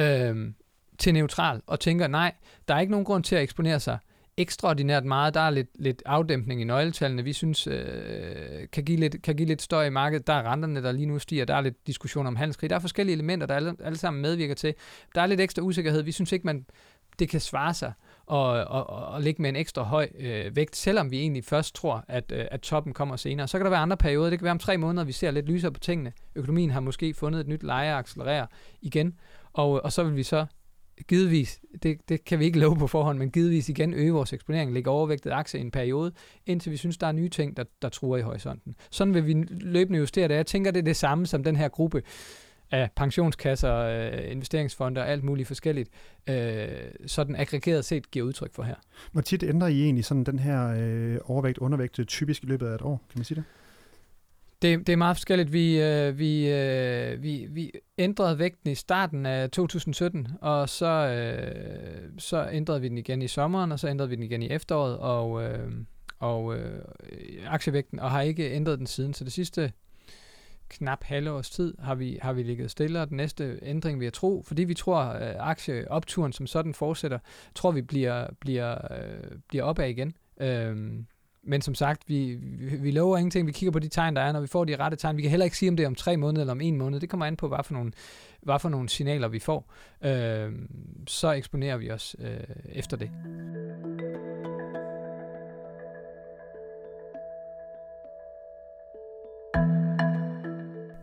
Øhm, 0.00 0.54
til 0.98 1.14
neutral, 1.14 1.62
og 1.66 1.80
tænker, 1.80 2.06
nej, 2.06 2.32
der 2.68 2.74
er 2.74 2.80
ikke 2.80 2.90
nogen 2.90 3.04
grund 3.04 3.24
til 3.24 3.36
at 3.36 3.42
eksponere 3.42 3.80
sig 3.80 3.98
ekstraordinært 4.36 5.04
meget. 5.04 5.34
Der 5.34 5.40
er 5.40 5.50
lidt, 5.50 5.68
lidt 5.74 6.02
afdæmpning 6.06 6.60
i 6.60 6.64
nøgletallene, 6.64 7.24
vi 7.24 7.32
synes 7.32 7.66
øh, 7.66 8.68
kan, 8.72 8.84
give 8.84 9.00
lidt, 9.00 9.22
kan 9.22 9.36
give 9.36 9.48
lidt 9.48 9.62
støj 9.62 9.86
i 9.86 9.90
markedet. 9.90 10.26
Der 10.26 10.32
er 10.32 10.52
renterne, 10.52 10.82
der 10.82 10.92
lige 10.92 11.06
nu 11.06 11.18
stiger. 11.18 11.44
Der 11.44 11.54
er 11.54 11.60
lidt 11.60 11.86
diskussion 11.86 12.26
om 12.26 12.36
handelskrig. 12.36 12.70
Der 12.70 12.76
er 12.76 12.80
forskellige 12.80 13.14
elementer, 13.14 13.46
der 13.46 13.54
alle, 13.54 13.76
alle 13.84 13.98
sammen 13.98 14.22
medvirker 14.22 14.54
til. 14.54 14.74
Der 15.14 15.20
er 15.20 15.26
lidt 15.26 15.40
ekstra 15.40 15.62
usikkerhed. 15.62 16.02
Vi 16.02 16.12
synes 16.12 16.32
ikke, 16.32 16.46
man, 16.46 16.66
det 17.18 17.28
kan 17.28 17.40
svare 17.40 17.74
sig 17.74 17.92
og, 18.26 18.48
og, 18.48 18.86
og 18.86 19.22
ligge 19.22 19.42
med 19.42 19.50
en 19.50 19.56
ekstra 19.56 19.82
høj 19.82 20.08
øh, 20.18 20.56
vægt, 20.56 20.76
selvom 20.76 21.10
vi 21.10 21.20
egentlig 21.20 21.44
først 21.44 21.74
tror, 21.74 22.04
at, 22.08 22.32
øh, 22.32 22.46
at 22.50 22.60
toppen 22.60 22.92
kommer 22.92 23.16
senere. 23.16 23.48
Så 23.48 23.58
kan 23.58 23.64
der 23.64 23.70
være 23.70 23.80
andre 23.80 23.96
perioder. 23.96 24.30
Det 24.30 24.38
kan 24.38 24.44
være 24.44 24.52
om 24.52 24.58
tre 24.58 24.78
måneder, 24.78 25.04
vi 25.04 25.12
ser 25.12 25.30
lidt 25.30 25.46
lysere 25.46 25.72
på 25.72 25.80
tingene. 25.80 26.12
Økonomien 26.34 26.70
har 26.70 26.80
måske 26.80 27.14
fundet 27.14 27.40
et 27.40 27.48
nyt 27.48 27.62
leje 27.62 27.90
at 27.90 27.98
accelerere 27.98 28.46
igen, 28.82 29.14
og, 29.52 29.84
og 29.84 29.92
så 29.92 30.04
vil 30.04 30.16
vi 30.16 30.22
så 30.22 30.46
givetvis, 31.08 31.60
det, 31.82 32.08
det 32.08 32.24
kan 32.24 32.38
vi 32.38 32.44
ikke 32.44 32.58
love 32.58 32.76
på 32.76 32.86
forhånd, 32.86 33.18
men 33.18 33.30
givetvis 33.30 33.68
igen 33.68 33.94
øge 33.94 34.12
vores 34.12 34.32
eksponering, 34.32 34.72
lægge 34.72 34.90
overvægtet 34.90 35.30
aktier 35.30 35.60
i 35.60 35.64
en 35.64 35.70
periode, 35.70 36.12
indtil 36.46 36.72
vi 36.72 36.76
synes, 36.76 36.98
der 36.98 37.06
er 37.06 37.12
nye 37.12 37.28
ting, 37.28 37.56
der, 37.56 37.64
der 37.82 37.88
truer 37.88 38.18
i 38.18 38.22
horisonten. 38.22 38.74
Sådan 38.90 39.14
vil 39.14 39.26
vi 39.26 39.32
løbende 39.50 39.98
justere 39.98 40.28
det. 40.28 40.34
Jeg 40.34 40.46
tænker, 40.46 40.70
det 40.70 40.78
er 40.78 40.84
det 40.84 40.96
samme 40.96 41.26
som 41.26 41.44
den 41.44 41.56
her 41.56 41.68
gruppe 41.68 42.02
af 42.74 42.90
pensionskasser, 42.96 43.74
øh, 43.74 44.30
investeringsfonder 44.30 45.02
og 45.02 45.08
alt 45.08 45.24
muligt 45.24 45.48
forskelligt, 45.48 45.90
øh, 46.30 46.68
sådan 47.06 47.36
aggregeret 47.36 47.84
set 47.84 48.10
giver 48.10 48.26
udtryk 48.26 48.54
for 48.54 48.62
her. 48.62 48.74
Hvor 49.12 49.20
tit 49.20 49.42
ændrer 49.42 49.68
I 49.68 49.82
egentlig 49.82 50.04
sådan 50.04 50.24
den 50.24 50.38
her 50.38 50.74
øh, 50.78 51.18
overvægt-undervægt 51.24 52.00
typisk 52.06 52.42
i 52.42 52.46
løbet 52.46 52.66
af 52.66 52.74
et 52.74 52.82
år? 52.82 53.02
Kan 53.10 53.18
man 53.18 53.24
sige 53.24 53.36
det? 53.36 53.44
Det, 54.62 54.86
det 54.86 54.92
er 54.92 54.96
meget 54.96 55.16
forskelligt. 55.16 55.52
Vi, 55.52 55.80
øh, 55.82 56.18
vi, 56.18 56.48
øh, 56.48 57.22
vi, 57.22 57.46
vi 57.50 57.72
ændrede 57.98 58.38
vægten 58.38 58.70
i 58.70 58.74
starten 58.74 59.26
af 59.26 59.50
2017, 59.50 60.28
og 60.40 60.68
så, 60.68 60.86
øh, 60.86 62.10
så 62.18 62.48
ændrede 62.52 62.80
vi 62.80 62.88
den 62.88 62.98
igen 62.98 63.22
i 63.22 63.28
sommeren, 63.28 63.72
og 63.72 63.80
så 63.80 63.88
ændrede 63.88 64.08
vi 64.08 64.16
den 64.16 64.22
igen 64.22 64.42
i 64.42 64.50
efteråret, 64.50 64.96
og, 64.98 65.42
øh, 65.42 65.72
og 66.18 66.56
øh, 66.56 66.78
aktievægten, 67.46 68.00
og 68.00 68.10
har 68.10 68.20
ikke 68.20 68.52
ændret 68.52 68.78
den 68.78 68.86
siden. 68.86 69.14
Så 69.14 69.24
det 69.24 69.32
sidste 69.32 69.72
knap 70.78 71.04
halve 71.04 71.30
års 71.30 71.50
tid 71.50 71.74
har 71.78 71.94
vi, 71.94 72.18
har 72.22 72.32
vi 72.32 72.42
ligget 72.42 72.70
stille, 72.70 73.00
og 73.00 73.08
den 73.08 73.16
næste 73.16 73.58
ændring 73.62 74.00
vil 74.00 74.04
jeg 74.06 74.12
tro, 74.12 74.42
fordi 74.46 74.64
vi 74.64 74.74
tror, 74.74 74.98
at 75.00 75.36
aktieopturen 75.40 76.32
som 76.32 76.46
sådan 76.46 76.74
fortsætter, 76.74 77.18
tror 77.54 77.70
vi 77.70 77.82
bliver, 77.82 78.26
bliver, 78.40 78.78
øh, 78.90 79.38
bliver 79.48 79.64
opad 79.64 79.88
igen. 79.88 80.14
Øhm, 80.40 81.06
men 81.46 81.62
som 81.62 81.74
sagt, 81.74 82.02
vi, 82.08 82.34
vi, 82.34 82.76
vi 82.76 82.90
lover 82.90 83.18
ingenting. 83.18 83.46
Vi 83.46 83.52
kigger 83.52 83.72
på 83.72 83.78
de 83.78 83.88
tegn, 83.88 84.16
der 84.16 84.22
er, 84.22 84.32
når 84.32 84.40
vi 84.40 84.46
får 84.46 84.64
de 84.64 84.76
rette 84.76 84.96
tegn. 84.96 85.16
Vi 85.16 85.22
kan 85.22 85.30
heller 85.30 85.44
ikke 85.44 85.56
sige, 85.56 85.68
om 85.68 85.76
det 85.76 85.84
er 85.84 85.86
om 85.86 85.94
tre 85.94 86.16
måneder 86.16 86.40
eller 86.42 86.52
om 86.52 86.60
en 86.60 86.76
måned. 86.76 87.00
Det 87.00 87.08
kommer 87.08 87.26
an 87.26 87.36
på, 87.36 87.48
hvad 87.48 87.64
for 87.64 87.74
nogle, 87.74 87.92
hvad 88.42 88.58
for 88.58 88.68
nogle 88.68 88.88
signaler 88.88 89.28
vi 89.28 89.38
får. 89.38 89.72
Øhm, 90.04 90.68
så 91.06 91.32
eksponerer 91.32 91.76
vi 91.76 91.90
os 91.90 92.16
øh, 92.18 92.36
efter 92.72 92.96
det. 92.96 93.10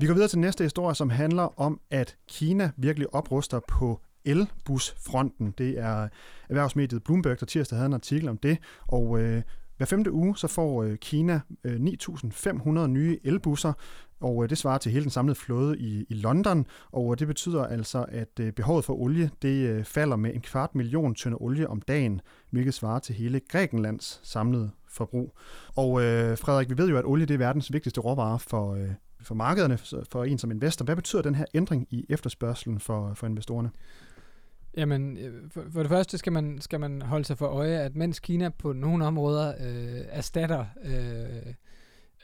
Vi 0.01 0.07
går 0.07 0.13
videre 0.13 0.29
til 0.29 0.39
næste 0.39 0.63
historie, 0.63 0.95
som 0.95 1.09
handler 1.09 1.59
om, 1.59 1.79
at 1.91 2.17
Kina 2.27 2.71
virkelig 2.77 3.13
opruster 3.13 3.59
på 3.67 4.01
elbusfronten. 4.25 5.53
Det 5.57 5.79
er 5.79 6.07
erhvervsmediet 6.49 7.03
Bloomberg, 7.03 7.39
der 7.39 7.45
tirsdag 7.45 7.77
havde 7.77 7.85
en 7.85 7.93
artikel 7.93 8.29
om 8.29 8.37
det, 8.37 8.57
og 8.87 9.19
øh, 9.19 9.41
Hver 9.77 9.85
femte 9.85 10.11
uge 10.11 10.37
så 10.37 10.47
får 10.47 10.83
øh, 10.83 10.97
Kina 10.97 11.39
øh, 11.63 11.75
9.500 11.75 12.87
nye 12.87 13.19
elbusser, 13.23 13.73
og 14.21 14.43
øh, 14.43 14.49
det 14.49 14.57
svarer 14.57 14.77
til 14.77 14.91
hele 14.91 15.03
den 15.03 15.11
samlede 15.11 15.35
flåde 15.35 15.79
i, 15.79 16.05
i 16.09 16.13
London, 16.13 16.65
og 16.91 17.11
øh, 17.11 17.19
det 17.19 17.27
betyder 17.27 17.63
altså, 17.63 18.05
at 18.09 18.55
behovet 18.55 18.85
for 18.85 18.93
olie 18.93 19.29
det 19.41 19.87
falder 19.87 20.15
med 20.15 20.33
en 20.33 20.41
kvart 20.41 20.75
million 20.75 21.15
tønder 21.15 21.41
olie 21.41 21.67
om 21.67 21.81
dagen, 21.81 22.21
hvilket 22.49 22.73
svarer 22.73 22.99
til 22.99 23.15
hele 23.15 23.41
Grækenlands 23.49 24.19
samlede 24.23 24.71
forbrug. 24.89 25.37
Og 25.75 26.01
øh, 26.01 26.37
Frederik, 26.37 26.69
vi 26.69 26.77
ved 26.77 26.89
jo, 26.89 26.97
at 26.97 27.05
olie 27.05 27.25
det 27.25 27.33
er 27.33 27.37
verdens 27.37 27.73
vigtigste 27.73 28.01
råvare 28.01 28.39
for, 28.39 28.73
øh, 28.73 28.89
for 29.23 29.35
markederne, 29.35 29.77
for 30.11 30.23
en 30.23 30.37
som 30.37 30.51
investor. 30.51 30.85
Hvad 30.85 30.95
betyder 30.95 31.21
den 31.21 31.35
her 31.35 31.45
ændring 31.53 31.87
i 31.89 32.05
efterspørgselen 32.09 32.79
for, 32.79 33.13
for 33.13 33.27
investorerne? 33.27 33.71
Jamen, 34.77 35.17
øh, 35.17 35.49
for, 35.49 35.63
for 35.71 35.79
det 35.79 35.89
første 35.89 36.17
skal 36.17 36.33
man, 36.33 36.61
skal 36.61 36.79
man 36.79 37.01
holde 37.01 37.25
sig 37.25 37.37
for 37.37 37.47
øje, 37.47 37.79
at 37.79 37.95
mens 37.95 38.19
Kina 38.19 38.49
på 38.49 38.73
nogle 38.73 39.05
områder 39.05 39.53
øh, 39.59 40.01
erstatter 40.09 40.65
øh, 40.83 41.53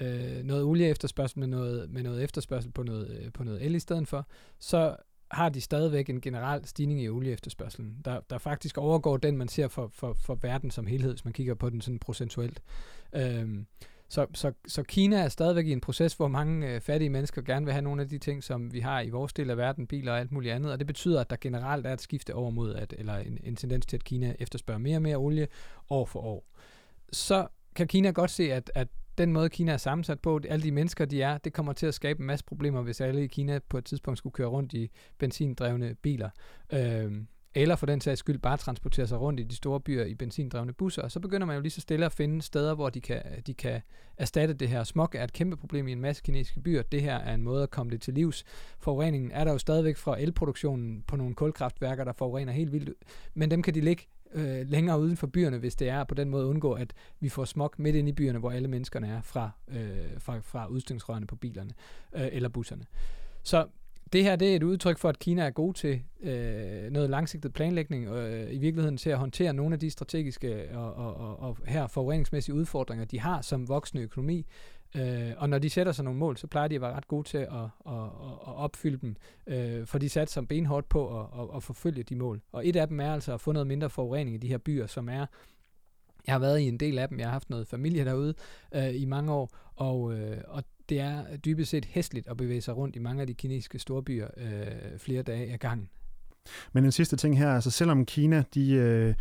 øh, 0.07 0.43
noget 0.43 0.63
olie 0.63 0.87
efterspørgsel 0.87 1.39
med 1.39 1.47
noget, 1.47 1.89
med 1.89 2.03
noget 2.03 2.23
efterspørgsel 2.23 2.71
på 2.71 2.83
noget, 2.83 3.19
øh, 3.21 3.33
på 3.33 3.43
noget 3.43 3.65
el 3.65 3.75
i 3.75 3.79
stedet 3.79 4.07
for, 4.07 4.27
så 4.59 4.95
har 5.31 5.49
de 5.49 5.61
stadigvæk 5.61 6.09
en 6.09 6.21
generel 6.21 6.65
stigning 6.65 7.01
i 7.01 7.09
olieefterspørgselen, 7.09 7.97
der, 8.05 8.19
der 8.29 8.37
faktisk 8.37 8.77
overgår 8.77 9.17
den, 9.17 9.37
man 9.37 9.47
ser 9.47 9.67
for, 9.67 9.87
for, 9.87 10.13
for 10.13 10.35
verden 10.41 10.71
som 10.71 10.87
helhed, 10.87 11.11
hvis 11.11 11.25
man 11.25 11.33
kigger 11.33 11.53
på 11.53 11.69
den 11.69 11.81
sådan 11.81 11.99
procentuelt. 11.99 12.61
Øhm, 13.15 13.65
så, 14.09 14.27
så, 14.33 14.51
så 14.67 14.83
Kina 14.83 15.17
er 15.19 15.27
stadigvæk 15.27 15.65
i 15.65 15.71
en 15.71 15.81
proces, 15.81 16.13
hvor 16.13 16.27
mange 16.27 16.73
øh, 16.73 16.81
fattige 16.81 17.09
mennesker 17.09 17.41
gerne 17.41 17.65
vil 17.65 17.73
have 17.73 17.81
nogle 17.81 18.01
af 18.01 18.09
de 18.09 18.17
ting, 18.17 18.43
som 18.43 18.73
vi 18.73 18.79
har 18.79 19.01
i 19.01 19.09
vores 19.09 19.33
del 19.33 19.49
af 19.49 19.57
verden, 19.57 19.87
biler 19.87 20.11
og 20.11 20.19
alt 20.19 20.31
muligt 20.31 20.53
andet, 20.53 20.71
og 20.71 20.79
det 20.79 20.87
betyder, 20.87 21.21
at 21.21 21.29
der 21.29 21.35
generelt 21.41 21.85
er 21.85 21.93
et 21.93 22.01
skifte 22.01 22.35
over 22.35 22.49
mod, 22.49 22.75
at, 22.75 22.93
eller 22.97 23.17
en, 23.17 23.37
en 23.43 23.55
tendens 23.55 23.85
til, 23.85 23.97
at 23.97 24.03
Kina 24.03 24.35
efterspørger 24.39 24.79
mere 24.79 24.97
og 24.97 25.01
mere 25.01 25.17
olie 25.17 25.47
år 25.89 26.05
for 26.05 26.19
år. 26.19 26.45
Så 27.11 27.47
kan 27.75 27.87
Kina 27.87 28.11
godt 28.11 28.31
se, 28.31 28.53
at, 28.53 28.71
at 28.75 28.87
den 29.17 29.33
måde, 29.33 29.49
Kina 29.49 29.71
er 29.71 29.77
sammensat 29.77 30.19
på, 30.19 30.39
alle 30.49 30.63
de 30.63 30.71
mennesker, 30.71 31.05
de 31.05 31.21
er, 31.21 31.37
det 31.37 31.53
kommer 31.53 31.73
til 31.73 31.85
at 31.85 31.93
skabe 31.93 32.19
en 32.19 32.25
masse 32.25 32.45
problemer, 32.45 32.81
hvis 32.81 33.01
alle 33.01 33.23
i 33.23 33.27
Kina 33.27 33.59
på 33.69 33.77
et 33.77 33.85
tidspunkt 33.85 34.17
skulle 34.17 34.33
køre 34.33 34.47
rundt 34.47 34.73
i 34.73 34.91
benzindrevne 35.17 35.95
biler. 36.01 36.29
Øh, 36.73 37.11
eller 37.61 37.75
for 37.75 37.85
den 37.85 38.01
sags 38.01 38.19
skyld 38.19 38.37
bare 38.37 38.57
transportere 38.57 39.07
sig 39.07 39.21
rundt 39.21 39.39
i 39.39 39.43
de 39.43 39.55
store 39.55 39.79
byer 39.79 40.05
i 40.05 40.15
benzindrevne 40.15 40.73
busser, 40.73 41.01
og 41.01 41.11
så 41.11 41.19
begynder 41.19 41.47
man 41.47 41.55
jo 41.55 41.61
lige 41.61 41.71
så 41.71 41.81
stille 41.81 42.05
at 42.05 42.11
finde 42.11 42.41
steder, 42.41 42.75
hvor 42.75 42.89
de 42.89 43.01
kan, 43.01 43.21
de 43.47 43.53
kan 43.53 43.81
erstatte 44.17 44.53
det 44.53 44.69
her. 44.69 44.83
Smog 44.83 45.09
er 45.13 45.23
et 45.23 45.33
kæmpe 45.33 45.57
problem 45.57 45.87
i 45.87 45.91
en 45.91 46.01
masse 46.01 46.23
kinesiske 46.23 46.59
byer. 46.59 46.81
Det 46.81 47.01
her 47.01 47.15
er 47.15 47.33
en 47.33 47.43
måde 47.43 47.63
at 47.63 47.69
komme 47.69 47.91
det 47.91 48.01
til 48.01 48.13
livs. 48.13 48.43
Forureningen 48.79 49.31
er 49.31 49.43
der 49.43 49.51
jo 49.51 49.57
stadigvæk 49.57 49.97
fra 49.97 50.21
elproduktionen 50.21 51.03
på 51.07 51.15
nogle 51.15 51.35
kulkraftværker, 51.35 52.03
der 52.03 52.13
forurener 52.13 52.53
helt 52.53 52.71
vildt, 52.71 52.89
men 53.33 53.51
dem 53.51 53.61
kan 53.61 53.73
de 53.73 53.81
ligge 53.81 54.03
øh, 54.33 54.69
længere 54.69 54.99
uden 54.99 55.17
for 55.17 55.27
byerne, 55.27 55.57
hvis 55.57 55.75
det 55.75 55.89
er 55.89 56.03
på 56.03 56.15
den 56.15 56.29
måde 56.29 56.45
undgå, 56.45 56.73
at 56.73 56.93
vi 57.19 57.29
får 57.29 57.45
smog 57.45 57.73
midt 57.77 57.95
ind 57.95 58.09
i 58.09 58.11
byerne, 58.11 58.39
hvor 58.39 58.51
alle 58.51 58.67
menneskerne 58.67 59.07
er 59.07 59.21
fra, 59.21 59.49
øh, 59.67 60.19
fra, 60.19 60.39
fra 60.39 60.67
udstødningsrørene 60.67 61.27
på 61.27 61.35
bilerne 61.35 61.71
øh, 62.15 62.27
eller 62.31 62.49
busserne. 62.49 62.85
Så 63.43 63.67
det 64.13 64.23
her 64.23 64.35
det 64.35 64.51
er 64.51 64.55
et 64.55 64.63
udtryk 64.63 64.97
for, 64.97 65.09
at 65.09 65.19
Kina 65.19 65.43
er 65.43 65.49
god 65.49 65.73
til 65.73 66.01
øh, 66.21 66.91
noget 66.91 67.09
langsigtet 67.09 67.53
planlægning, 67.53 68.09
og 68.09 68.33
øh, 68.33 68.53
i 68.53 68.57
virkeligheden 68.57 68.97
til 68.97 69.09
at 69.09 69.17
håndtere 69.17 69.53
nogle 69.53 69.73
af 69.73 69.79
de 69.79 69.89
strategiske 69.89 70.69
og, 70.73 70.93
og, 70.93 71.15
og, 71.15 71.39
og 71.39 71.57
her 71.67 71.87
forureningsmæssige 71.87 72.55
udfordringer, 72.55 73.05
de 73.05 73.19
har 73.19 73.41
som 73.41 73.67
voksende 73.67 74.03
økonomi. 74.03 74.45
Øh, 74.95 75.31
og 75.37 75.49
når 75.49 75.59
de 75.59 75.69
sætter 75.69 75.91
sig 75.91 76.05
nogle 76.05 76.19
mål, 76.19 76.37
så 76.37 76.47
plejer 76.47 76.67
de 76.67 76.75
at 76.75 76.81
være 76.81 76.93
ret 76.93 77.07
gode 77.07 77.27
til 77.27 77.37
at, 77.37 77.47
at, 77.47 77.69
at, 77.87 78.33
at 78.47 78.55
opfylde 78.55 78.97
dem, 78.97 79.15
øh, 79.47 79.85
for 79.85 79.97
de 79.97 80.09
satte 80.09 80.33
sig 80.33 80.47
benhårdt 80.47 80.89
på 80.89 81.19
at, 81.19 81.25
at, 81.41 81.47
at 81.55 81.63
forfølge 81.63 82.03
de 82.03 82.15
mål. 82.15 82.41
Og 82.51 82.67
et 82.67 82.75
af 82.75 82.87
dem 82.87 82.99
er 82.99 83.13
altså 83.13 83.33
at 83.33 83.41
få 83.41 83.51
noget 83.51 83.67
mindre 83.67 83.89
forurening 83.89 84.35
i 84.35 84.39
de 84.39 84.47
her 84.47 84.57
byer, 84.57 84.87
som 84.87 85.09
er 85.09 85.25
jeg 86.27 86.33
har 86.33 86.39
været 86.39 86.59
i 86.59 86.67
en 86.67 86.77
del 86.77 86.99
af 86.99 87.09
dem. 87.09 87.19
Jeg 87.19 87.27
har 87.27 87.31
haft 87.31 87.49
noget 87.49 87.67
familie 87.67 88.05
derude 88.05 88.33
øh, 88.75 89.01
i 89.01 89.05
mange 89.05 89.33
år, 89.33 89.49
og, 89.75 90.13
øh, 90.13 90.37
og 90.47 90.63
det 90.89 90.99
er 90.99 91.37
dybest 91.45 91.71
set 91.71 91.85
hæsligt 91.85 92.27
at 92.27 92.37
bevæge 92.37 92.61
sig 92.61 92.77
rundt 92.77 92.95
i 92.95 92.99
mange 92.99 93.21
af 93.21 93.27
de 93.27 93.33
kinesiske 93.33 93.79
storbyer 93.79 94.27
øh, 94.37 94.97
flere 94.97 95.21
dage 95.21 95.53
ad 95.53 95.57
gangen. 95.57 95.89
Men 96.73 96.85
en 96.85 96.91
sidste 96.91 97.15
ting 97.15 97.37
her, 97.37 97.49
altså 97.51 97.71
selvom 97.71 98.05
Kina, 98.05 98.43
de, 98.53 98.71
øh, 98.71 99.13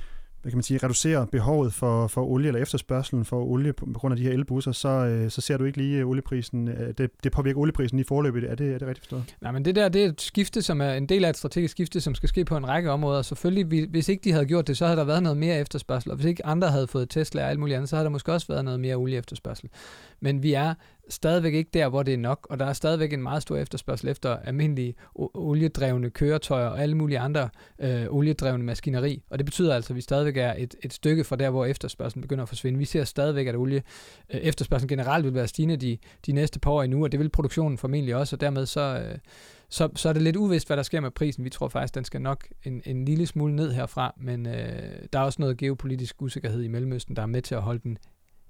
hvad 0.42 0.50
kan 0.52 0.56
man 0.56 0.62
sige, 0.62 0.80
reducerer 0.82 1.26
behovet 1.26 1.72
for, 1.72 2.06
for 2.06 2.24
olie 2.24 2.48
eller 2.48 2.60
efterspørgselen 2.60 3.24
for 3.24 3.44
olie 3.44 3.72
på, 3.72 3.86
på 3.86 3.98
grund 3.98 4.12
af 4.12 4.16
de 4.16 4.22
her 4.22 4.32
elbusser, 4.32 4.72
så, 4.72 4.88
øh, 4.88 5.30
så 5.30 5.40
ser 5.40 5.56
du 5.56 5.64
ikke 5.64 5.78
lige 5.78 6.04
olieprisen, 6.04 6.68
øh, 6.68 6.94
det, 6.98 7.10
det 7.24 7.32
påvirker 7.32 7.60
olieprisen 7.60 7.98
i 7.98 8.04
forløbet. 8.04 8.44
Er 8.44 8.54
det, 8.54 8.74
er 8.74 8.78
det 8.78 8.88
rigtigt 8.88 8.98
forstået? 8.98 9.36
Nej, 9.40 9.52
men 9.52 9.64
det 9.64 9.76
der, 9.76 9.88
det 9.88 10.04
er 10.04 10.08
et 10.08 10.20
skifte, 10.20 10.62
som 10.62 10.80
er 10.80 10.92
en 10.92 11.06
del 11.06 11.24
af 11.24 11.30
et 11.30 11.36
strategisk 11.36 11.72
skifte, 11.72 12.00
som 12.00 12.14
skal 12.14 12.28
ske 12.28 12.44
på 12.44 12.56
en 12.56 12.68
række 12.68 12.90
områder. 12.90 13.22
Selvfølgelig, 13.22 13.88
hvis 13.88 14.08
ikke 14.08 14.24
de 14.24 14.32
havde 14.32 14.46
gjort 14.46 14.66
det, 14.66 14.76
så 14.76 14.86
havde 14.86 14.98
der 14.98 15.04
været 15.04 15.22
noget 15.22 15.38
mere 15.38 15.60
efterspørgsel, 15.60 16.10
og 16.10 16.16
hvis 16.16 16.26
ikke 16.26 16.46
andre 16.46 16.70
havde 16.70 16.86
fået 16.86 17.10
Tesla 17.10 17.42
og 17.42 17.50
alt 17.50 17.58
muligt 17.58 17.76
andet, 17.76 17.88
så 17.88 17.96
havde 17.96 18.04
der 18.04 18.10
måske 18.10 18.32
også 18.32 18.46
været 18.48 18.64
noget 18.64 18.80
mere 18.80 18.96
olie 18.96 19.18
efterspørgsel. 19.18 19.68
Men 20.20 20.42
vi 20.42 20.52
er 20.52 20.74
stadigvæk 21.08 21.54
ikke 21.54 21.70
der, 21.74 21.88
hvor 21.88 22.02
det 22.02 22.14
er 22.14 22.18
nok, 22.18 22.46
og 22.50 22.58
der 22.58 22.66
er 22.66 22.72
stadigvæk 22.72 23.12
en 23.12 23.22
meget 23.22 23.42
stor 23.42 23.56
efterspørgsel 23.56 24.08
efter 24.08 24.36
almindelige 24.36 24.94
oliedrevne 25.14 26.10
køretøjer 26.10 26.66
og 26.66 26.82
alle 26.82 26.94
mulige 26.94 27.18
andre 27.18 27.48
øh, 27.78 28.06
oliedrevne 28.10 28.64
maskineri. 28.64 29.22
Og 29.30 29.38
det 29.38 29.46
betyder 29.46 29.74
altså, 29.74 29.92
at 29.92 29.96
vi 29.96 30.00
stadigvæk 30.00 30.36
er 30.36 30.54
et, 30.58 30.74
et 30.82 30.92
stykke 30.92 31.24
fra 31.24 31.36
der, 31.36 31.50
hvor 31.50 31.66
efterspørgselen 31.66 32.22
begynder 32.22 32.42
at 32.42 32.48
forsvinde. 32.48 32.78
Vi 32.78 32.84
ser 32.84 33.04
stadigvæk, 33.04 33.46
at 33.46 33.56
olie 33.56 33.82
øh, 34.34 34.40
efterspørgselen 34.40 34.88
generelt 34.88 35.24
vil 35.24 35.34
være 35.34 35.48
stigende 35.48 35.76
de, 35.76 35.98
de 36.26 36.32
næste 36.32 36.60
par 36.60 36.70
år 36.70 36.82
endnu, 36.82 37.04
og 37.04 37.12
det 37.12 37.20
vil 37.20 37.28
produktionen 37.28 37.78
formentlig 37.78 38.16
også, 38.16 38.36
og 38.36 38.40
dermed 38.40 38.66
så, 38.66 38.80
øh, 38.80 39.18
så, 39.68 39.88
så 39.94 40.08
er 40.08 40.12
det 40.12 40.22
lidt 40.22 40.36
uvist, 40.36 40.66
hvad 40.66 40.76
der 40.76 40.82
sker 40.82 41.00
med 41.00 41.10
prisen. 41.10 41.44
Vi 41.44 41.50
tror 41.50 41.68
faktisk, 41.68 41.94
den 41.94 42.04
skal 42.04 42.20
nok 42.20 42.46
en, 42.64 42.82
en 42.84 43.04
lille 43.04 43.26
smule 43.26 43.56
ned 43.56 43.72
herfra, 43.72 44.14
men 44.20 44.46
øh, 44.46 44.52
der 45.12 45.18
er 45.18 45.22
også 45.22 45.42
noget 45.42 45.56
geopolitisk 45.56 46.22
usikkerhed 46.22 46.62
i 46.62 46.68
Mellemøsten, 46.68 47.16
der 47.16 47.22
er 47.22 47.26
med 47.26 47.42
til 47.42 47.54
at 47.54 47.62
holde 47.62 47.80
den 47.84 47.98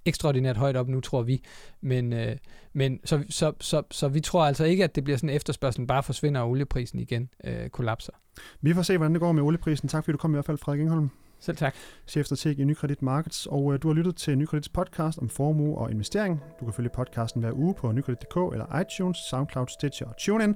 ekstraordinært 0.06 0.56
højt 0.56 0.76
op 0.76 0.88
nu, 0.88 1.00
tror 1.00 1.22
vi. 1.22 1.44
Men, 1.80 2.12
øh, 2.12 2.36
men 2.72 3.00
så, 3.04 3.24
så, 3.30 3.52
så, 3.60 3.82
så 3.90 4.08
vi 4.08 4.20
tror 4.20 4.44
altså 4.44 4.64
ikke, 4.64 4.84
at 4.84 4.94
det 4.94 5.04
bliver 5.04 5.16
sådan 5.16 5.30
en 5.30 5.36
efterspørgsel, 5.36 5.86
bare 5.86 6.02
forsvinder, 6.02 6.40
og 6.40 6.50
olieprisen 6.50 6.98
igen 6.98 7.28
øh, 7.44 7.68
kollapser. 7.68 8.12
Vi 8.60 8.74
får 8.74 8.82
se, 8.82 8.96
hvordan 8.96 9.12
det 9.12 9.20
går 9.20 9.32
med 9.32 9.42
olieprisen. 9.42 9.88
Tak 9.88 10.04
fordi 10.04 10.12
du 10.12 10.18
kom 10.18 10.30
i 10.30 10.34
hvert 10.36 10.44
fald, 10.44 10.58
Frederik 10.58 10.80
Ingholm. 10.80 11.10
Selv 11.40 11.56
tak. 11.56 11.74
Chefstrateg 12.06 12.58
i 12.58 12.64
Nykredit 12.64 13.02
Markets, 13.02 13.46
og 13.46 13.74
øh, 13.74 13.82
du 13.82 13.88
har 13.88 13.94
lyttet 13.94 14.16
til 14.16 14.38
Nykredits 14.38 14.68
podcast 14.68 15.18
om 15.18 15.28
formue 15.28 15.78
og 15.78 15.90
investering. 15.90 16.42
Du 16.60 16.64
kan 16.64 16.74
følge 16.74 16.90
podcasten 16.94 17.40
hver 17.40 17.52
uge 17.52 17.74
på 17.74 17.92
nykredit.dk 17.92 18.36
eller 18.52 18.80
iTunes, 18.80 19.16
SoundCloud, 19.16 19.66
Stitcher 19.68 20.06
og 20.06 20.16
TuneIn. 20.16 20.54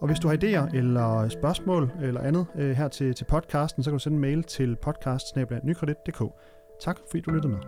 Og 0.00 0.06
hvis 0.06 0.18
du 0.18 0.28
har 0.28 0.36
idéer 0.36 0.76
eller 0.76 1.28
spørgsmål 1.28 1.90
eller 2.02 2.20
andet 2.20 2.46
øh, 2.56 2.70
her 2.70 2.88
til, 2.88 3.14
til 3.14 3.24
podcasten, 3.24 3.82
så 3.82 3.90
kan 3.90 3.98
du 3.98 4.02
sende 4.02 4.14
en 4.14 4.20
mail 4.20 4.42
til 4.42 4.76
podcast 4.82 5.26
Tak 6.80 6.98
fordi 7.10 7.20
du 7.20 7.30
lyttede 7.30 7.52
med. 7.52 7.58